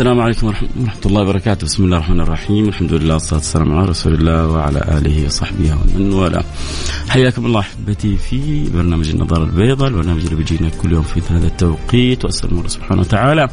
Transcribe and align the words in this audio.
السلام 0.00 0.20
عليكم 0.20 0.46
ورحمة 0.46 0.68
الله. 1.06 1.20
وبركاته. 1.20 1.64
بسم 1.64 1.84
الله 1.84 1.96
الرحمن 1.96 2.20
الرحيم. 2.20 2.68
الحمد 2.68 2.92
لله 2.92 3.14
والصلاة 3.14 3.40
والسلام 3.40 3.74
على 3.74 3.88
رسول 3.88 4.14
الله 4.14 4.48
وعلى 4.48 4.78
آله 4.78 5.26
وصحبه 5.26 5.76
ومن 5.76 6.12
والاه. 6.12 6.44
حياكم 7.08 7.46
الله 7.46 7.60
أحبتي 7.60 8.16
في 8.16 8.68
برنامج 8.74 9.10
النظارة 9.10 9.44
البيضاء 9.44 9.88
البرنامج 9.88 10.24
اللي 10.24 10.36
بيجينا 10.36 10.68
كل 10.68 10.92
يوم 10.92 11.02
في 11.02 11.20
هذا 11.30 11.46
التوقيت. 11.46 12.24
وأسأل 12.24 12.50
الله 12.50 12.68
سبحانه 12.68 13.00
وتعالى 13.00 13.48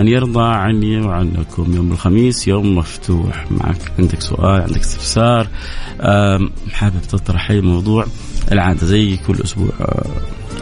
أن 0.00 0.08
يرضى 0.08 0.44
عني 0.44 1.00
وعنكم. 1.00 1.74
يوم 1.74 1.92
الخميس 1.92 2.48
يوم 2.48 2.76
مفتوح. 2.76 3.46
معك 3.50 3.92
عندك 3.98 4.20
سؤال 4.20 4.60
عندك 4.62 4.80
استفسار 4.80 5.48
حابب 6.72 7.02
تطرح 7.08 7.50
أي 7.50 7.60
موضوع 7.60 8.06
العادة 8.52 8.86
زي 8.86 9.16
كل 9.16 9.36
أسبوع. 9.44 9.72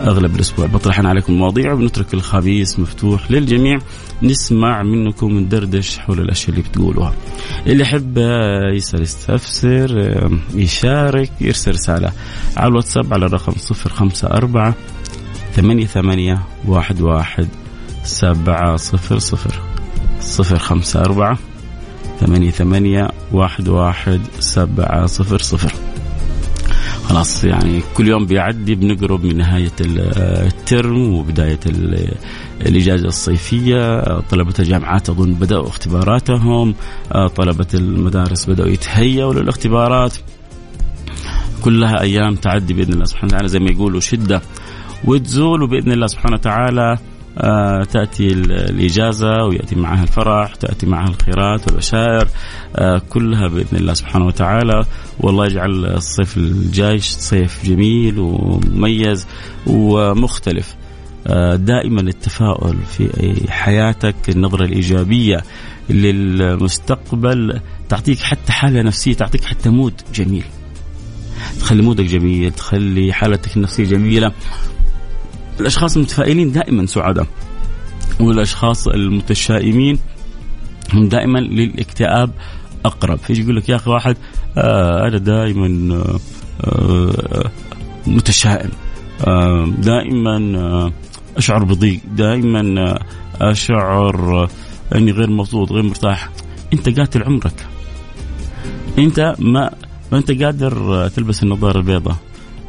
أغلب 0.01 0.35
الأسبوع. 0.37 0.67
بطرح 0.67 0.99
أنا 0.99 1.09
عليكم 1.09 1.33
مواضيع 1.33 1.73
وبنترك 1.73 2.15
الخبيث 2.15 2.79
مفتوح 2.79 3.31
للجميع. 3.31 3.79
نسمع 4.23 4.83
منكم 4.83 5.39
ندردش 5.39 5.99
حول 5.99 6.21
الأشياء 6.21 6.51
اللي 6.51 6.63
بتقولوها. 6.69 7.15
اللي 7.67 7.83
يحب 7.83 8.19
يسأل 8.75 9.03
يستفسر 9.03 10.29
يشارك 10.55 11.31
يرسل 11.41 11.71
رسالة 11.71 12.13
على 12.57 12.69
الواتساب 12.69 13.15
على 13.15 13.27
الرقم 13.27 13.53
054 13.87 14.75
ثمانية 15.53 15.87
ثمانية 15.87 16.43
واحد 16.67 17.01
واحد 17.01 17.49
سبعة 18.05 18.77
صفر 18.77 19.19
صفر. 19.19 19.61
صفر 20.21 20.59
خمسة 20.59 21.01
أربعة 21.01 21.39
ثمانية 22.21 22.51
ثمانية 22.51 23.09
واحد 23.33 23.69
واحد 23.69 24.21
سبعة 24.39 25.07
صفر 25.07 25.39
صفر. 25.39 25.90
خلاص 27.11 27.45
يعني 27.45 27.83
كل 27.95 28.09
يوم 28.09 28.27
بيعدي 28.27 28.75
بنقرب 28.75 29.25
من 29.25 29.37
نهاية 29.37 29.73
الترم 29.81 31.15
وبداية 31.15 31.61
الإجازة 32.67 33.09
الصيفية. 33.09 34.03
طلبة 34.21 34.55
الجامعات 34.59 35.11
أظن 35.11 35.35
بدأوا 35.35 35.69
اختباراتهم. 35.69 36.75
طلبة 37.37 37.67
المدارس 37.75 38.51
بدأوا 38.51 38.69
يتهيأوا 38.69 39.35
للاختبارات. 39.35 40.17
كلها 41.63 42.01
أيام 42.01 42.35
تعدي 42.35 42.75
بإذن 42.75 42.93
الله 42.93 43.05
سبحانه 43.05 43.27
وتعالى 43.27 43.49
زي 43.49 43.59
ما 43.59 43.71
يقولوا 43.71 44.01
شدة 44.01 44.43
وتزول 45.05 45.63
وبإذن 45.63 45.93
الله 45.93 46.07
سبحانه 46.07 46.35
وتعالى 46.35 46.99
آه 47.39 47.85
تأتي 47.85 48.27
الإجازة 48.27 49.45
ويأتي 49.45 49.77
معها 49.77 50.03
الفرح 50.03 50.55
تأتي 50.55 50.87
معها 50.87 51.09
الخيرات 51.09 51.69
والبشائر 51.69 52.29
آه 52.77 53.03
كلها 53.11 53.49
بإذن 53.49 53.77
الله 53.77 53.95
سبحانه 53.95 54.27
وتعالى. 54.27 54.85
والله 55.21 55.47
يجعل 55.47 55.85
الصيف 55.85 56.37
الجاي 56.37 56.99
صيف 56.99 57.65
جميل 57.65 58.19
ومميز 58.19 59.27
ومختلف. 59.67 60.75
آه 61.27 61.57
دائما 61.57 62.01
التفاؤل 62.01 62.77
في 62.97 63.35
حياتك 63.51 64.17
النظرة 64.29 64.65
الإيجابية 64.65 65.45
للمستقبل 65.91 67.61
تعطيك 67.89 68.19
حتى 68.19 68.53
حالة 68.53 68.83
نفسية 68.83 69.15
تعطيك 69.15 69.45
حتى 69.45 69.69
مود 69.69 69.95
جميل. 70.15 70.45
تخلي 71.61 71.83
مودك 71.83 72.05
جميل 72.05 72.51
تخلي 72.53 73.13
حالتك 73.13 73.57
النفسية 73.57 73.85
جميلة. 73.85 74.33
الأشخاص 75.61 75.97
المتفائلين 75.97 76.53
دائما 76.53 76.87
سعداء 76.87 77.27
والأشخاص 78.21 78.89
المتشائمين 78.89 79.99
هم 80.93 81.09
دائما 81.09 81.39
للاكتئاب 81.39 82.31
أقرب. 82.85 83.19
فيجي 83.19 83.43
يقول 83.43 83.57
لك 83.57 83.69
يا 83.69 83.77
أخي 83.77 83.91
واحد 83.91 84.17
آه 84.59 85.09
أنا 85.09 85.19
دائما 85.19 85.95
آه 85.95 86.21
آه 86.65 87.51
متشائم 88.07 88.71
آه 89.27 89.73
دائما 89.79 90.59
آه 90.59 90.93
أشعر 91.37 91.65
بضيق 91.65 92.01
دائما 92.17 92.81
آه 92.81 93.01
أشعر 93.51 94.49
إني 94.95 95.11
غير 95.11 95.31
مبسوط 95.31 95.73
غير 95.73 95.83
مرتاح. 95.83 96.29
أنت 96.73 96.99
قاتل 96.99 97.23
عمرك. 97.23 97.67
أنت 98.99 99.35
ما 99.39 99.71
ما 100.13 100.19
أنت 100.19 100.43
قادر 100.43 101.09
تلبس 101.09 101.43
النظارة 101.43 101.79
البيضاء. 101.79 102.17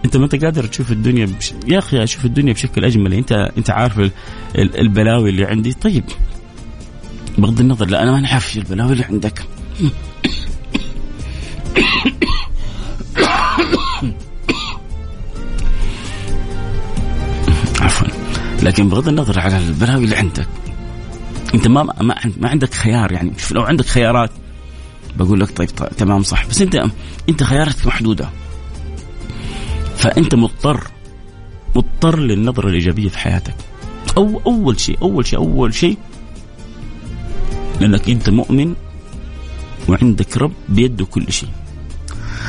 انت 0.06 0.17
ما 0.17 0.23
انت 0.23 0.44
قادر 0.44 0.66
تشوف 0.66 0.91
الدنيا 0.91 1.25
بش... 1.25 1.53
يا 1.67 1.79
أخي 1.79 2.03
أشوف 2.03 2.25
الدنيا 2.25 2.53
بشكل 2.53 2.85
اجمل. 2.85 3.13
انت 3.13 3.31
انت 3.31 3.69
عارف 3.69 4.00
ال... 4.00 4.12
ال... 4.56 4.79
البلاوي 4.79 5.29
اللي 5.29 5.45
عندي. 5.45 5.73
طيب. 5.73 6.03
بغض 7.38 7.59
النظر 7.59 7.85
لا 7.85 8.03
أنا 8.03 8.11
ما 8.22 8.28
عارف 8.28 8.57
البلاوي 8.57 8.91
اللي 8.91 9.03
عندك. 9.03 9.44
عفوا. 17.81 18.07
لكن 18.63 18.90
بغض 18.90 19.07
النظر 19.07 19.40
على 19.40 19.57
البلاوي 19.57 20.03
اللي 20.03 20.16
عندك 20.16 20.47
انت 21.53 21.67
ما 21.67 21.84
ما, 21.84 22.16
ما 22.38 22.50
عندك 22.50 22.73
خيار 22.73 23.11
يعني. 23.11 23.31
شوف 23.38 23.51
لو 23.51 23.61
عندك 23.61 23.85
خيارات 23.85 24.31
بقول 25.16 25.40
لك 25.40 25.57
طيب, 25.57 25.69
طيب 25.69 25.90
تمام 25.90 26.23
صح. 26.23 26.45
بس 26.45 26.61
انت 26.61 26.85
انت 27.29 27.44
خياراتك 27.44 27.88
محدودة. 27.88 28.29
فأنت 30.01 30.35
مضطر 30.35 30.88
مضطر 31.75 32.19
للنظرة 32.19 32.67
الإيجابية 32.67 33.09
في 33.09 33.17
حياتك. 33.17 33.56
أو 34.17 34.41
أول 34.45 34.79
شيء 34.79 34.97
أول 35.01 35.28
شيء 35.28 35.39
أول 35.39 35.73
شيء 35.73 35.97
لأنك 37.79 38.09
أنت 38.09 38.29
مؤمن 38.29 38.75
وعندك 39.90 40.38
رب 40.38 40.53
بيده 40.69 41.06
كل 41.06 41.31
شيء. 41.34 41.50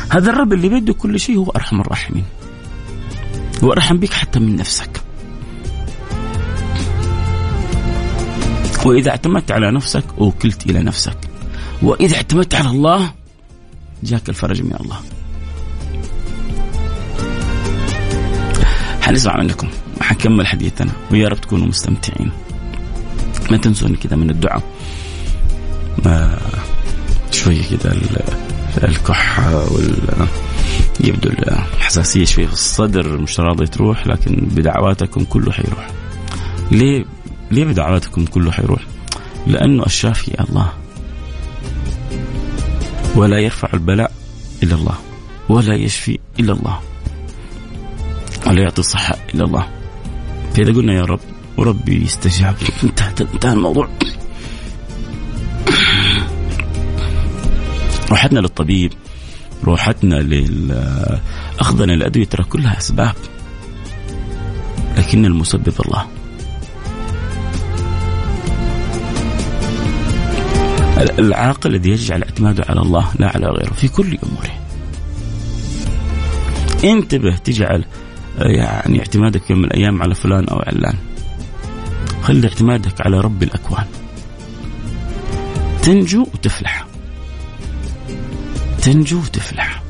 هذا 0.09 0.31
الرب 0.31 0.53
اللي 0.53 0.69
بيده 0.69 0.95
كل 0.95 1.21
شيء 1.21 1.37
هو 1.37 1.51
أرحم 1.51 1.81
الراحمين. 1.81 2.25
هو 3.65 3.73
أرحم 3.73 3.97
بك 3.97 4.13
حتى 4.13 4.41
من 4.41 4.57
نفسك. 4.57 5.03
وإذا 8.85 9.11
اعتمدت 9.11 9.53
على 9.53 9.71
نفسك 9.71 10.05
أوكلت 10.19 10.67
إلى 10.71 10.83
نفسك. 10.83 11.19
وإذا 11.83 12.17
اعتمدت 12.17 12.55
على 12.55 12.71
الله 12.71 13.13
جاك 14.03 14.29
الفرج 14.29 14.63
من 14.63 14.75
الله. 14.81 15.01
حنسمع 19.13 19.37
منكم. 19.37 19.69
وحنكمل 20.01 20.47
حديثنا. 20.47 20.93
ويا 21.11 21.29
رب 21.29 21.41
تكونوا 21.41 21.67
مستمتعين. 21.67 22.31
ما 23.51 23.57
تنسوني 23.57 23.97
كذا 23.97 24.17
من 24.17 24.31
الدعاء. 24.31 24.63
ما 26.05 26.39
شوية 27.31 27.63
كذا 27.63 27.93
الكحة 28.85 29.73
وال 29.73 29.97
يبدو 31.01 31.29
الحساسية 31.29 32.25
شوية 32.25 32.47
في 32.47 32.53
الصدر 32.53 33.19
مش 33.19 33.41
راضي 33.41 33.67
تروح 33.67 34.07
لكن 34.07 34.35
بدعواتكم 34.35 35.25
كله 35.25 35.53
حيروح. 35.53 35.91
ليه 36.71 37.05
ليه 37.51 37.65
بدعواتكم 37.65 38.25
كله 38.25 38.51
حيروح؟ 38.53 38.81
لأنه 39.47 39.87
الشافي 39.87 40.41
الله. 40.41 40.73
ولا 43.15 43.39
يرفع 43.39 43.69
البلاء 43.75 44.13
إلا 44.63 44.75
الله. 44.75 44.95
ولا 45.49 45.75
يشفي 45.75 46.19
إلا 46.41 46.53
الله. 46.53 46.92
ولا 48.53 48.63
يعطي 48.63 48.79
الصحة 48.79 49.17
إلا 49.35 49.45
الله. 49.45 49.69
فإذا 50.55 50.73
قلنا 50.73 50.93
يا 50.93 51.03
رب 51.03 51.21
وربي 51.57 52.05
يستجاب 52.05 52.55
انتهى 52.85 53.13
انتهى 53.35 53.53
الموضوع. 53.53 53.89
روحتنا 58.11 58.41
للطبيب 58.41 58.93
روحتنا 59.65 60.15
لل 60.15 60.73
أخذنا 61.61 61.95
الأدوية 61.95 62.25
ترى 62.25 62.45
كلها 62.45 62.79
أسباب. 62.79 63.15
لكن 64.99 65.25
المسبب 65.25 65.75
الله. 65.87 66.07
العاقل 71.19 71.75
الذي 71.75 71.91
يجعل 71.91 72.23
اعتماده 72.23 72.65
على 72.69 72.81
الله 72.81 73.13
لا 73.19 73.29
على 73.29 73.47
غيره. 73.47 73.73
في 73.73 73.89
كل 73.89 74.19
أموره. 74.25 74.61
انتبه 76.85 77.37
تجعل 77.37 77.85
يعني 78.39 78.99
اعتمادك 78.99 79.51
يوم 79.51 79.59
من 79.59 79.65
الأيام 79.65 80.03
على 80.03 80.15
فلان 80.15 80.49
أو 80.49 80.59
علان. 80.59 80.97
خلي 82.23 82.49
اعتمادك 82.49 83.01
على 83.01 83.21
رب 83.21 83.43
الأكوان. 83.43 83.87
تنجو 85.83 86.23
وتفلح. 86.23 86.87
تنجو 88.83 89.19
وتفلح. 89.19 89.83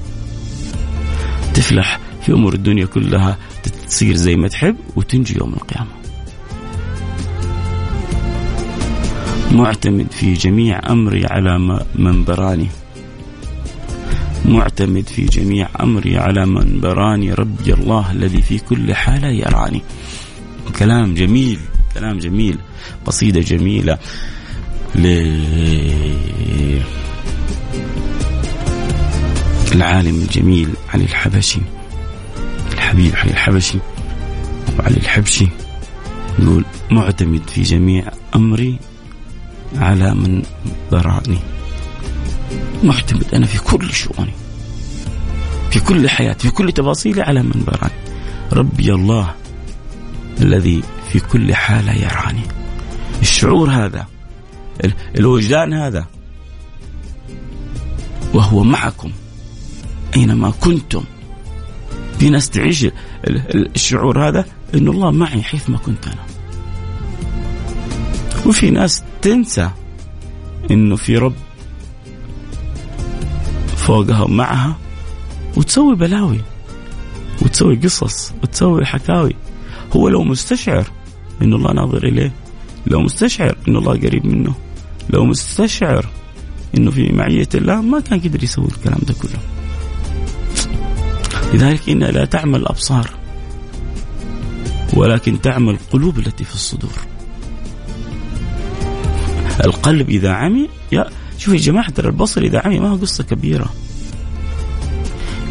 تفلح 1.54 2.00
في 2.22 2.32
أمور 2.32 2.54
الدنيا 2.54 2.86
كلها 2.86 3.38
تصير 3.88 4.16
زي 4.16 4.36
ما 4.36 4.48
تحب 4.48 4.76
وتنجو 4.96 5.34
يوم 5.40 5.52
القيامة. 5.52 5.90
معتمد 9.52 10.12
في 10.12 10.32
جميع 10.32 10.80
أمري 10.90 11.26
على 11.26 11.58
من 11.94 12.24
براني 12.24 12.68
معتمد 14.44 15.08
في 15.08 15.24
جميع 15.24 15.68
أمري 15.80 16.18
على 16.18 16.46
من 16.46 16.80
براني 16.80 17.34
ربي 17.34 17.74
الله 17.74 18.12
الذي 18.12 18.42
في 18.42 18.58
كل 18.58 18.94
حاله 18.94 19.28
يراني. 19.28 19.82
كلام 20.78 21.14
جميل 21.14 21.58
كلام 21.94 22.18
جميل 22.18 22.58
قصيدة 23.06 23.40
جميلة 23.40 23.98
ل 24.94 25.06
العالم 29.74 30.16
الجميل 30.22 30.68
علي 30.94 31.04
الحبشي 31.04 31.60
الحبيب 32.72 33.16
علي 33.16 33.30
الحبشي 33.30 33.78
وعلي 34.78 34.96
الحبشي. 34.96 35.48
يقول 36.38 36.64
معتمد 36.90 37.42
في 37.50 37.62
جميع 37.62 38.04
أمري 38.36 38.78
على 39.76 40.14
من 40.14 40.42
براني 40.92 41.38
معتمد 42.84 43.34
أنا 43.34 43.46
في 43.46 43.58
كل 43.58 43.92
شؤوني 43.92 44.32
في 45.70 45.80
كل 45.80 46.08
حياتي 46.08 46.48
في 46.48 46.54
كل 46.54 46.72
تفاصيلي 46.72 47.22
على 47.22 47.42
من 47.42 47.64
براني 47.66 48.02
ربي 48.52 48.92
الله 48.92 49.34
الذي 50.40 50.82
في 51.12 51.20
كل 51.20 51.54
حالة 51.54 51.92
يراني. 51.92 52.42
الشعور 53.22 53.70
هذا 53.70 54.06
الوجدان 55.18 55.72
هذا 55.72 56.06
وهو 58.34 58.62
معكم 58.64 59.10
أينما 60.16 60.50
كنتم. 60.50 61.04
في 62.18 62.30
ناس 62.30 62.50
تعيش 62.50 62.86
الشعور 63.54 64.28
هذا 64.28 64.44
أن 64.74 64.88
الله 64.88 65.10
معي 65.10 65.42
حيث 65.42 65.70
ما 65.70 65.78
كنت 65.78 66.06
أنا. 66.06 66.24
وفي 68.46 68.70
ناس 68.70 69.02
تنسى 69.22 69.70
أنه 70.70 70.96
في 70.96 71.16
رب 71.16 71.34
فوقها 73.92 74.22
ومعها 74.22 74.76
وتسوي 75.56 75.94
بلاوي 75.94 76.40
وتسوي 77.42 77.76
قصص 77.76 78.32
وتسوي 78.42 78.84
حكاوي. 78.84 79.34
هو 79.96 80.08
لو 80.08 80.22
مستشعر 80.22 80.86
أن 81.42 81.52
الله 81.52 81.72
ناظر 81.72 82.04
إليه 82.04 82.32
لو 82.86 83.00
مستشعر 83.00 83.56
أن 83.68 83.76
الله 83.76 83.92
قريب 83.92 84.26
منه 84.26 84.54
لو 85.10 85.24
مستشعر 85.24 86.06
أنه 86.78 86.90
في 86.90 87.12
معية 87.12 87.48
الله 87.54 87.80
ما 87.80 88.00
كان 88.00 88.20
قدر 88.20 88.44
يسوي 88.44 88.66
الكلام 88.66 88.98
ده 89.02 89.14
كله. 89.14 89.40
لذلك 91.54 91.88
إنها 91.88 92.10
لا 92.10 92.24
تعمل 92.24 92.60
الأبصار 92.60 93.10
ولكن 94.94 95.40
تعمل 95.40 95.74
القلوب 95.74 96.18
التي 96.18 96.44
في 96.44 96.54
الصدور. 96.54 96.98
القلب 99.64 100.10
إذا 100.10 100.32
عمي 100.32 100.68
شوف 101.42 101.54
يا 101.54 101.58
جماعة 101.58 101.90
ترى 101.90 102.08
البصر 102.08 102.42
إذا 102.42 102.62
عمي 102.64 102.80
ما 102.80 102.88
هو 102.88 102.96
قصة 102.96 103.24
كبيرة. 103.24 103.72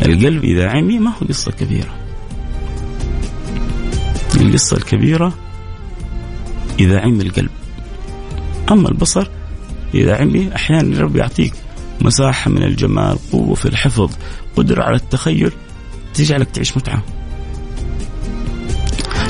القلب 0.06 0.44
إذا 0.44 0.70
عمي 0.70 1.00
ما 1.00 1.12
هو 1.12 1.28
قصة 1.28 1.52
كبيرة. 1.52 1.96
القصة 4.36 4.78
الكبيرة 4.78 5.34
إذا 6.80 7.00
عمي 7.00 7.24
القلب. 7.24 7.50
أما 8.72 8.90
البصر 8.90 9.28
إذا 9.94 10.16
عمي 10.16 10.56
أحيانا 10.56 11.00
رب 11.00 11.16
يعطيك 11.16 11.54
مساحة 12.02 12.52
من 12.52 12.64
الجمال 12.64 13.18
قوة 13.32 13.56
في 13.56 13.66
الحفظ 13.66 14.12
قدرة 14.56 14.84
على 14.84 14.96
التخيل 14.96 15.52
تجعلك 16.14 16.50
تعيش 16.52 16.78
متعة. 16.78 17.04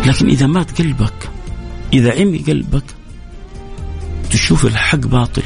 لكن 0.06 0.28
إذا 0.28 0.48
مات 0.48 0.82
قلبك 0.82 1.30
إذا 1.94 2.22
عمي 2.22 2.38
قلبك 2.38 2.86
تشوف 4.30 4.66
الحق 4.66 5.00
باطل. 5.00 5.44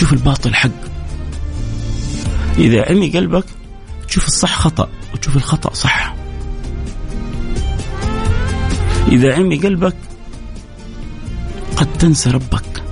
وتشوف 0.00 0.12
الباطل 0.12 0.54
حق. 0.54 0.70
إذا 2.58 2.88
عمي 2.90 3.10
قلبك 3.10 3.44
تشوف 4.08 4.26
الصح 4.26 4.54
خطأ 4.54 4.88
وتشوف 5.14 5.36
الخطأ 5.36 5.74
صح. 5.74 6.14
إذا 9.08 9.34
عمي 9.34 9.56
قلبك 9.56 9.96
قد 11.76 11.92
تنسى 11.98 12.30
ربك. 12.30 12.82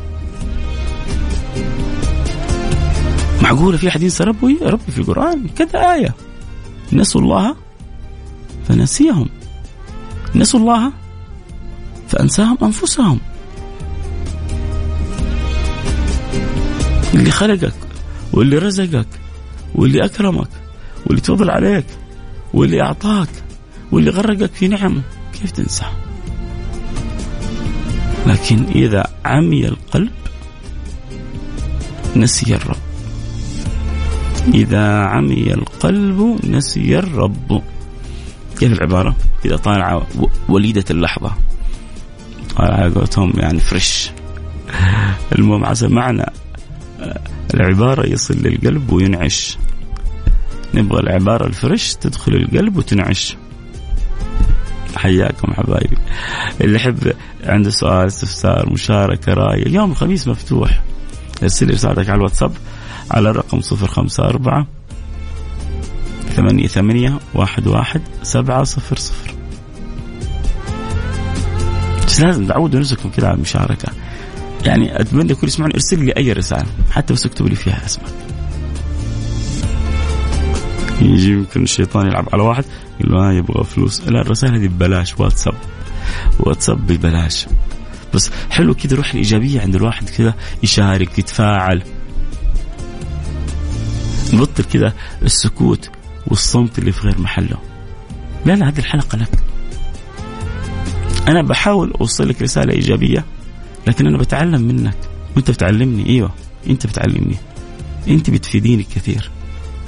معقولة 3.42 3.76
في 3.76 3.88
أحد 3.88 4.02
ينسى 4.02 4.24
ربه؟ 4.24 4.56
ربي 4.62 4.92
في 4.92 4.98
القرآن 4.98 5.48
كذا 5.48 5.92
آية. 5.92 6.14
نسوا 6.92 7.20
الله 7.20 7.56
فنسيهم. 8.68 9.28
نسوا 10.34 10.60
الله 10.60 10.92
فأنساهم 12.08 12.58
أنفسهم. 12.62 13.20
اللي 17.18 17.30
خلقك 17.30 17.74
واللي 18.32 18.58
رزقك 18.58 19.08
واللي 19.74 20.04
أكرمك 20.04 20.48
واللي 21.06 21.20
تفضل 21.20 21.50
عليك 21.50 21.86
واللي 22.54 22.82
أعطاك 22.82 23.28
واللي 23.92 24.10
غرقك 24.10 24.52
في 24.52 24.68
نعمه 24.68 25.02
كيف 25.32 25.50
تنساه 25.50 25.92
لكن 28.26 28.64
إذا 28.64 29.04
عمي 29.24 29.68
القلب 29.68 30.10
نسي 32.16 32.54
الرب. 32.54 32.76
إذا 34.54 35.04
عمي 35.04 35.54
القلب 35.54 36.38
نسي 36.44 36.98
الرب. 36.98 37.62
كيف 38.58 38.72
العبارة؟ 38.72 39.16
إذا 39.44 39.56
طالعة 39.56 40.06
وليدة 40.48 40.84
اللحظة. 40.90 41.32
على 42.56 42.94
قولتهم 42.94 43.32
يعني 43.36 43.60
فريش 43.60 44.10
المهم 45.38 45.64
عسى 45.64 45.88
معنى 45.88 46.24
العبارة 47.54 48.06
يصل 48.06 48.34
للقلب 48.34 48.92
وينعش. 48.92 49.58
نبغى 50.74 51.00
العبارة 51.00 51.46
الفريش 51.46 51.94
تدخل 51.94 52.34
القلب 52.34 52.76
وتنعش. 52.76 53.36
حياكم 54.96 55.52
حبايبي. 55.54 55.96
اللي 56.60 56.76
يحب 56.76 57.12
عنده 57.44 57.70
سؤال 57.70 58.06
استفسار 58.06 58.72
مشاركة 58.72 59.34
رأي 59.34 59.62
اليوم 59.62 59.90
الخميس 59.90 60.28
مفتوح. 60.28 60.82
ارسل 61.42 61.70
رسالتك 61.70 62.08
على 62.08 62.18
الواتساب 62.18 62.52
على 63.10 63.30
الرقم 63.30 63.60
صفر 63.60 63.86
خمسة 63.86 64.24
أربعة 64.24 64.66
ثمانية 66.36 66.66
ثمانية 66.66 67.18
واحد 67.34 67.66
واحد 67.66 68.02
سبعة 68.22 68.64
صفر 68.64 68.96
صفر. 68.96 69.34
بس 72.06 72.20
لازم 72.20 72.46
تعودوا 72.46 72.80
نفسكم 72.80 73.10
كذا 73.10 73.26
على 73.26 73.36
المشاركة. 73.36 73.92
يعني 74.64 75.00
أتمنى 75.00 75.34
كل 75.34 75.46
يسمعون 75.46 75.72
أرسل 75.72 76.04
لي 76.04 76.12
أي 76.16 76.32
رسالة 76.32 76.66
حتى 76.90 77.14
بس 77.14 77.26
اكتبوا 77.26 77.48
لي 77.48 77.56
فيها 77.56 77.86
اسمك. 77.86 78.12
يجي 81.00 81.32
يمكن 81.32 81.62
الشيطان 81.62 82.06
يلعب 82.06 82.28
على 82.32 82.42
واحد 82.42 82.64
يقول 83.00 83.12
له 83.12 83.32
يبغى 83.32 83.64
فلوس. 83.64 84.00
لا 84.00 84.20
الرسائل 84.20 84.54
هذه 84.54 84.68
ببلاش 84.68 85.20
واتساب. 85.20 85.54
واتساب 86.40 86.86
ببلاش. 86.86 87.46
بس 88.14 88.30
حلو 88.50 88.74
كذا 88.74 88.96
روح 88.96 89.10
الإيجابية 89.10 89.60
عند 89.60 89.74
الواحد 89.74 90.10
كذا 90.10 90.34
يشارك 90.62 91.18
يتفاعل. 91.18 91.82
نبطل 94.32 94.64
كذا 94.64 94.92
السكوت 95.22 95.90
والصمت 96.26 96.78
اللي 96.78 96.92
في 96.92 97.00
غير 97.00 97.20
محله. 97.20 97.58
لا 98.46 98.52
لا 98.52 98.68
هذه 98.68 98.78
الحلقة 98.78 99.18
لك. 99.18 99.38
أنا 101.28 101.42
بحاول 101.42 101.90
أوصل 101.90 102.28
لك 102.28 102.42
رسالة 102.42 102.72
إيجابية. 102.72 103.24
لكن 103.88 104.06
أنا 104.06 104.18
بتعلم 104.18 104.62
منك. 104.62 104.96
وأنت 105.36 105.50
بتعلمني. 105.50 106.08
أيوة 106.08 106.30
أنت 106.70 106.86
بتعلمني. 106.86 107.36
أنت 108.08 108.30
بتفيديني 108.30 108.82
كثير. 108.82 109.30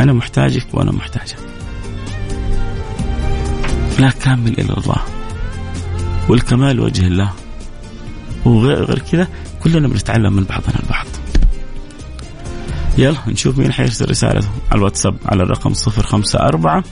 أنا 0.01 0.13
محتاجك 0.13 0.67
وأنا 0.73 0.93
محتاجك. 0.93 1.37
لا 3.99 4.11
كامل 4.11 4.61
إلا 4.61 4.79
الله. 4.79 5.05
والكمال 6.29 6.81
وجه 6.81 7.07
الله. 7.07 7.33
وغير 8.45 8.99
كذا 8.99 9.29
كلنا 9.63 9.89
بنتعلم 9.89 10.33
من 10.33 10.45
بعضنا 10.45 10.81
البعض. 10.83 11.07
يلا 12.99 13.19
نشوف 13.29 13.59
مين 13.59 13.73
حيرسل 13.73 14.11
رسالة. 14.11 14.49
على 14.71 14.79
الواتساب 14.79 15.17
على 15.27 15.43
الرقم 15.43 15.73
054 15.73 16.83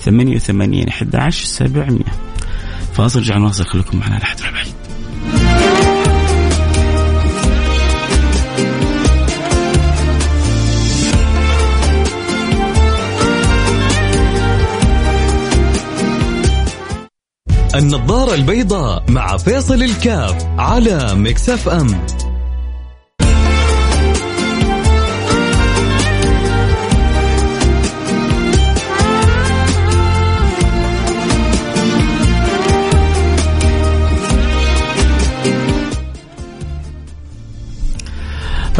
88 0.00 0.88
11 0.88 1.44
700 1.46 2.00
فاصل 2.94 3.20
رجع 3.20 3.38
نواصل 3.38 3.64
خليكم 3.66 3.98
معنا 3.98 4.16
لحد 4.16 4.40
بعيد 4.40 4.57
النظارة 17.78 18.34
البيضاء 18.34 19.04
مع 19.08 19.36
فيصل 19.36 19.82
الكاف 19.82 20.46
على 20.58 21.14
مكسف 21.14 21.68
أم. 21.68 21.86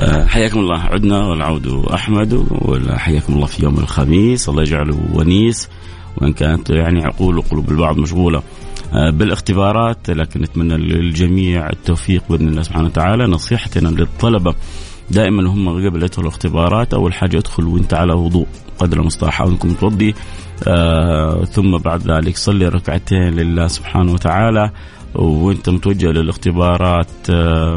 آه، 0.01 0.27
حياكم 0.27 0.59
الله. 0.59 0.79
عدنا 0.81 1.27
والعود 1.27 1.67
أحمد 1.67 2.35
وحياكم 2.51 3.33
الله 3.35 3.47
في 3.47 3.63
يوم 3.63 3.79
الخميس. 3.79 4.49
الله 4.49 4.63
يجعله 4.63 4.99
ونيس 5.13 5.69
وإن 6.17 6.33
كانت 6.33 6.71
يعني 6.71 7.05
عقول 7.05 7.39
وقلوب 7.39 7.71
البعض 7.71 7.99
مشغولة. 7.99 8.43
بالاختبارات 8.93 10.11
لكن 10.11 10.41
نتمنى 10.41 10.77
للجميع 10.77 11.71
التوفيق 11.71 12.23
بإذن 12.31 12.49
الله 12.49 12.63
سبحانه 12.63 12.87
وتعالى. 12.87 13.27
نصيحتنا 13.27 13.89
للطلبة 13.89 14.55
دائما 15.11 15.51
هم 15.51 15.69
قبل 15.69 16.03
يدخلوا 16.03 16.29
الاختبارات 16.29 16.95
أول 16.95 17.15
حاجة 17.15 17.39
ادخل 17.39 17.65
وأنت 17.65 17.95
على 17.95 18.13
وضوء 18.13 18.47
قدر 18.79 19.01
المستطاع 19.01 19.31
حاول 19.31 19.51
إنكم 19.51 19.73
توضي. 19.73 20.15
آه 20.69 21.45
ثم 21.45 21.79
بعد 21.79 22.11
ذلك 22.11 22.37
صلي 22.37 22.69
ركعتين 22.69 23.29
لله 23.29 23.67
سبحانه 23.67 24.13
وتعالى 24.13 24.71
وأنت 25.15 25.69
متوجه 25.69 26.07
للاختبارات. 26.07 27.31
آه 27.31 27.77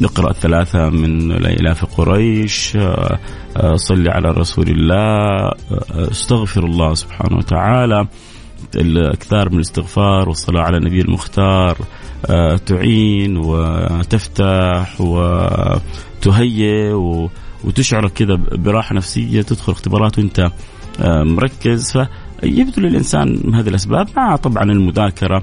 نقرا 0.00 0.32
ثلاثة 0.32 0.90
من 0.90 1.32
الإلاف 1.32 1.84
قريش. 1.84 2.76
آه، 2.76 3.18
آه، 3.56 3.76
صلي 3.76 4.10
على 4.10 4.30
رسول 4.30 4.68
الله. 4.68 4.96
آه، 4.96 6.10
استغفر 6.10 6.64
الله 6.64 6.94
سبحانه 6.94 7.36
وتعالى. 7.36 8.06
الأكثار 8.74 9.48
من 9.48 9.56
الاستغفار 9.56 10.28
والصلاة 10.28 10.62
على 10.62 10.76
النبي 10.76 11.00
المختار 11.00 11.78
تعين 12.66 13.36
وتفتح 13.36 15.00
وتهيئ 15.00 16.92
وتشعرك 17.64 18.12
كذا 18.12 18.34
براحة 18.52 18.94
نفسية 18.94 19.42
تدخل 19.42 19.72
اختبارات 19.72 20.18
وأنت 20.18 20.50
مركز. 21.04 21.92
فيبذل 21.92 22.86
الإنسان 22.86 23.54
هذه 23.54 23.68
الأسباب 23.68 24.08
مع 24.16 24.36
طبعا 24.36 24.62
المذاكرة 24.62 25.42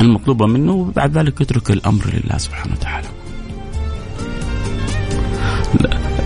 المطلوبة 0.00 0.46
منه 0.46 0.72
وبعد 0.72 1.18
ذلك 1.18 1.40
يترك 1.40 1.70
الأمر 1.70 2.04
لله 2.06 2.38
سبحانه 2.38 2.72
وتعالى. 2.74 3.08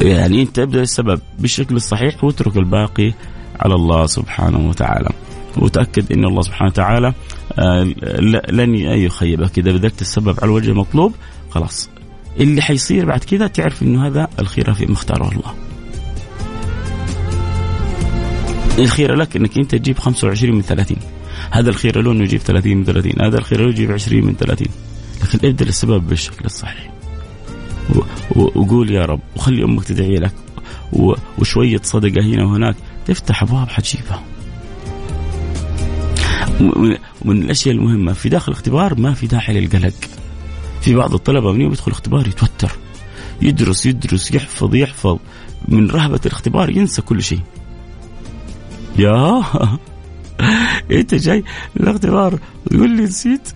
يعني 0.02 0.42
أنت 0.42 0.58
ابدأ 0.58 0.82
السبب 0.82 1.20
بالشكل 1.38 1.76
الصحيح 1.76 2.25
واترك 2.25 2.56
الباقي 2.56 3.12
على 3.61 3.75
الله 3.75 4.07
سبحانه 4.07 4.69
وتعالى. 4.69 5.09
وتأكد 5.57 6.12
أن 6.12 6.25
الله 6.25 6.43
سبحانه 6.43 6.71
وتعالى 6.71 7.12
آه، 7.59 7.83
لن 8.50 8.75
يخيبك. 8.75 9.59
إذا 9.59 9.73
بذلت 9.73 10.00
السبب 10.00 10.29
على 10.29 10.45
الوجه 10.45 10.71
المطلوب 10.71 11.15
خلاص. 11.50 11.91
اللي 12.41 12.62
حيصير 12.62 13.07
بعد 13.07 13.25
كذا 13.25 13.47
تعرف 13.47 13.83
أنه 13.83 14.07
هذا 14.07 14.29
الخير 14.38 14.75
في 14.75 14.87
مختاره 14.87 15.29
الله. 15.29 15.55
الخير 18.79 19.15
لك 19.15 19.37
أنك 19.37 19.59
أنت 19.59 19.75
تجيب 19.75 19.99
25 19.99 20.55
من 20.55 20.62
30 20.62 20.97
هذا 21.50 21.71
الخير 21.71 22.00
له 22.00 22.12
إنه 22.12 22.23
يجيب 22.25 22.41
30 22.41 22.77
من 22.77 22.85
30 22.85 23.12
هذا 23.23 23.38
الخير 23.38 23.61
له 23.61 23.69
يجيب 23.69 23.93
20 23.93 24.25
من 24.25 24.37
30 24.37 24.67
لكن 25.23 25.49
ابدأ 25.49 25.69
السبب 25.69 26.09
بالشكل 26.09 26.45
الصحيح. 26.45 26.93
وقول 28.37 28.91
يا 28.91 29.05
رب 29.05 29.21
وخلي 29.37 29.65
أمك 29.65 29.85
تدعي 29.85 30.15
لك. 30.15 30.33
وشوية 31.38 31.81
صدقة 31.83 32.23
هنا 32.23 32.45
وهناك. 32.45 32.77
تفتح 33.09 33.43
أبواب 33.43 33.69
حتجيبها 33.69 34.23
ومن 37.25 37.43
الأشياء 37.43 37.75
المهمة 37.75 38.12
في 38.12 38.29
داخل 38.29 38.53
الاختبار 38.53 39.00
ما 39.00 39.15
في 39.15 39.27
داعي 39.27 39.61
للقلق. 39.61 39.95
في 40.81 40.95
بعض 40.95 41.15
الطلبة 41.15 41.53
من 41.53 41.61
يوم 41.61 41.73
يدخل 41.73 41.87
الاختبار 41.87 42.29
يتوتر. 42.29 42.73
يدرس 43.43 43.87
يدرس 43.87 44.35
يحفظ 44.35 44.75
يحفظ. 44.75 45.19
من 45.69 45.91
رهبة 45.91 46.21
الاختبار 46.27 46.71
ينسى 46.71 47.03
كل 47.03 47.23
شيء. 47.23 47.41
يا! 48.99 49.43
أنت 50.91 51.15
جاي 51.15 51.45
الاختبار 51.77 52.38
يقول 52.71 52.91
لي 52.97 53.03
نسيت. 53.03 53.49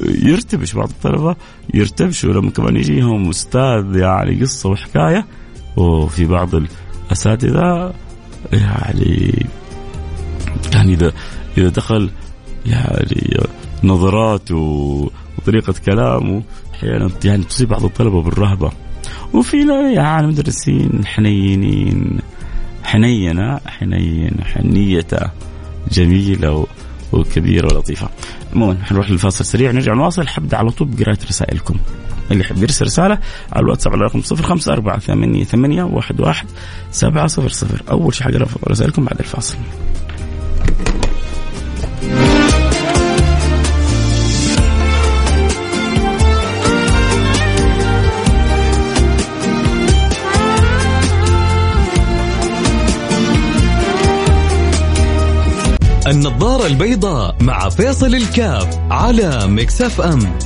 يرتبش 0.00 0.72
بعض 0.72 0.88
الطلبة 0.88 1.36
يرتبشوا 1.74 2.32
لما 2.32 2.50
كمان 2.50 2.76
يجيهم 2.76 3.28
أستاذ 3.28 3.96
يعني 3.96 4.40
قصة 4.40 4.68
وحكاية. 4.68 5.26
وفي 5.76 6.24
بعض 6.24 6.48
الأساتذة 7.10 7.94
يعني 8.52 9.46
يعني 10.72 10.92
إذا 10.92 11.12
إذا 11.58 11.68
دخل 11.68 12.10
يعني 12.66 13.40
نظرات 13.84 14.52
وطريقة 14.52 15.74
كلامه 15.86 16.42
أحيانا 16.74 17.10
يعني 17.24 17.44
تصيب 17.44 17.68
بعض 17.68 17.84
الطلبة 17.84 18.22
بالرهبة 18.22 18.70
وفي 19.34 19.56
يعني 19.94 20.26
مدرسين 20.26 21.06
حنينين 21.06 22.18
حنينة 22.84 23.60
حنين 23.66 24.44
حنيته 24.44 25.30
جميلة 25.92 26.66
وكبيرة 27.12 27.66
ولطيفة. 27.74 28.08
عموما 28.54 28.84
حنروح 28.84 29.10
للفاصل 29.10 29.44
سريع 29.44 29.70
نرجع 29.70 29.94
نواصل 29.94 30.28
حبدأ 30.28 30.56
على 30.56 30.70
طول 30.70 30.88
بقراءه 30.88 31.18
رسائلكم. 31.28 31.74
اللي 32.30 32.44
يحب 32.44 32.62
يرسل 32.62 32.84
رسالة 32.84 33.18
على 33.52 33.64
الواتساب 33.64 33.92
على 33.92 34.02
رقم 34.02 34.22
054 34.32 35.44
ثمانية 35.44 35.82
واحد 35.82 36.20
واحد 36.20 36.46
سبعة 36.90 37.26
صفر 37.26 37.48
صفر 37.48 37.82
أول 37.90 38.14
شيء 38.14 38.26
حقرأ 38.26 38.46
رسائلكم 38.68 39.04
بعد 39.04 39.18
الفاصل. 39.18 39.56
النظارة 56.06 56.66
البيضاء 56.66 57.36
مع 57.40 57.68
فيصل 57.68 58.14
الكاف 58.14 58.78
على 58.90 59.46
مكسف 59.46 60.00
أم 60.00 60.38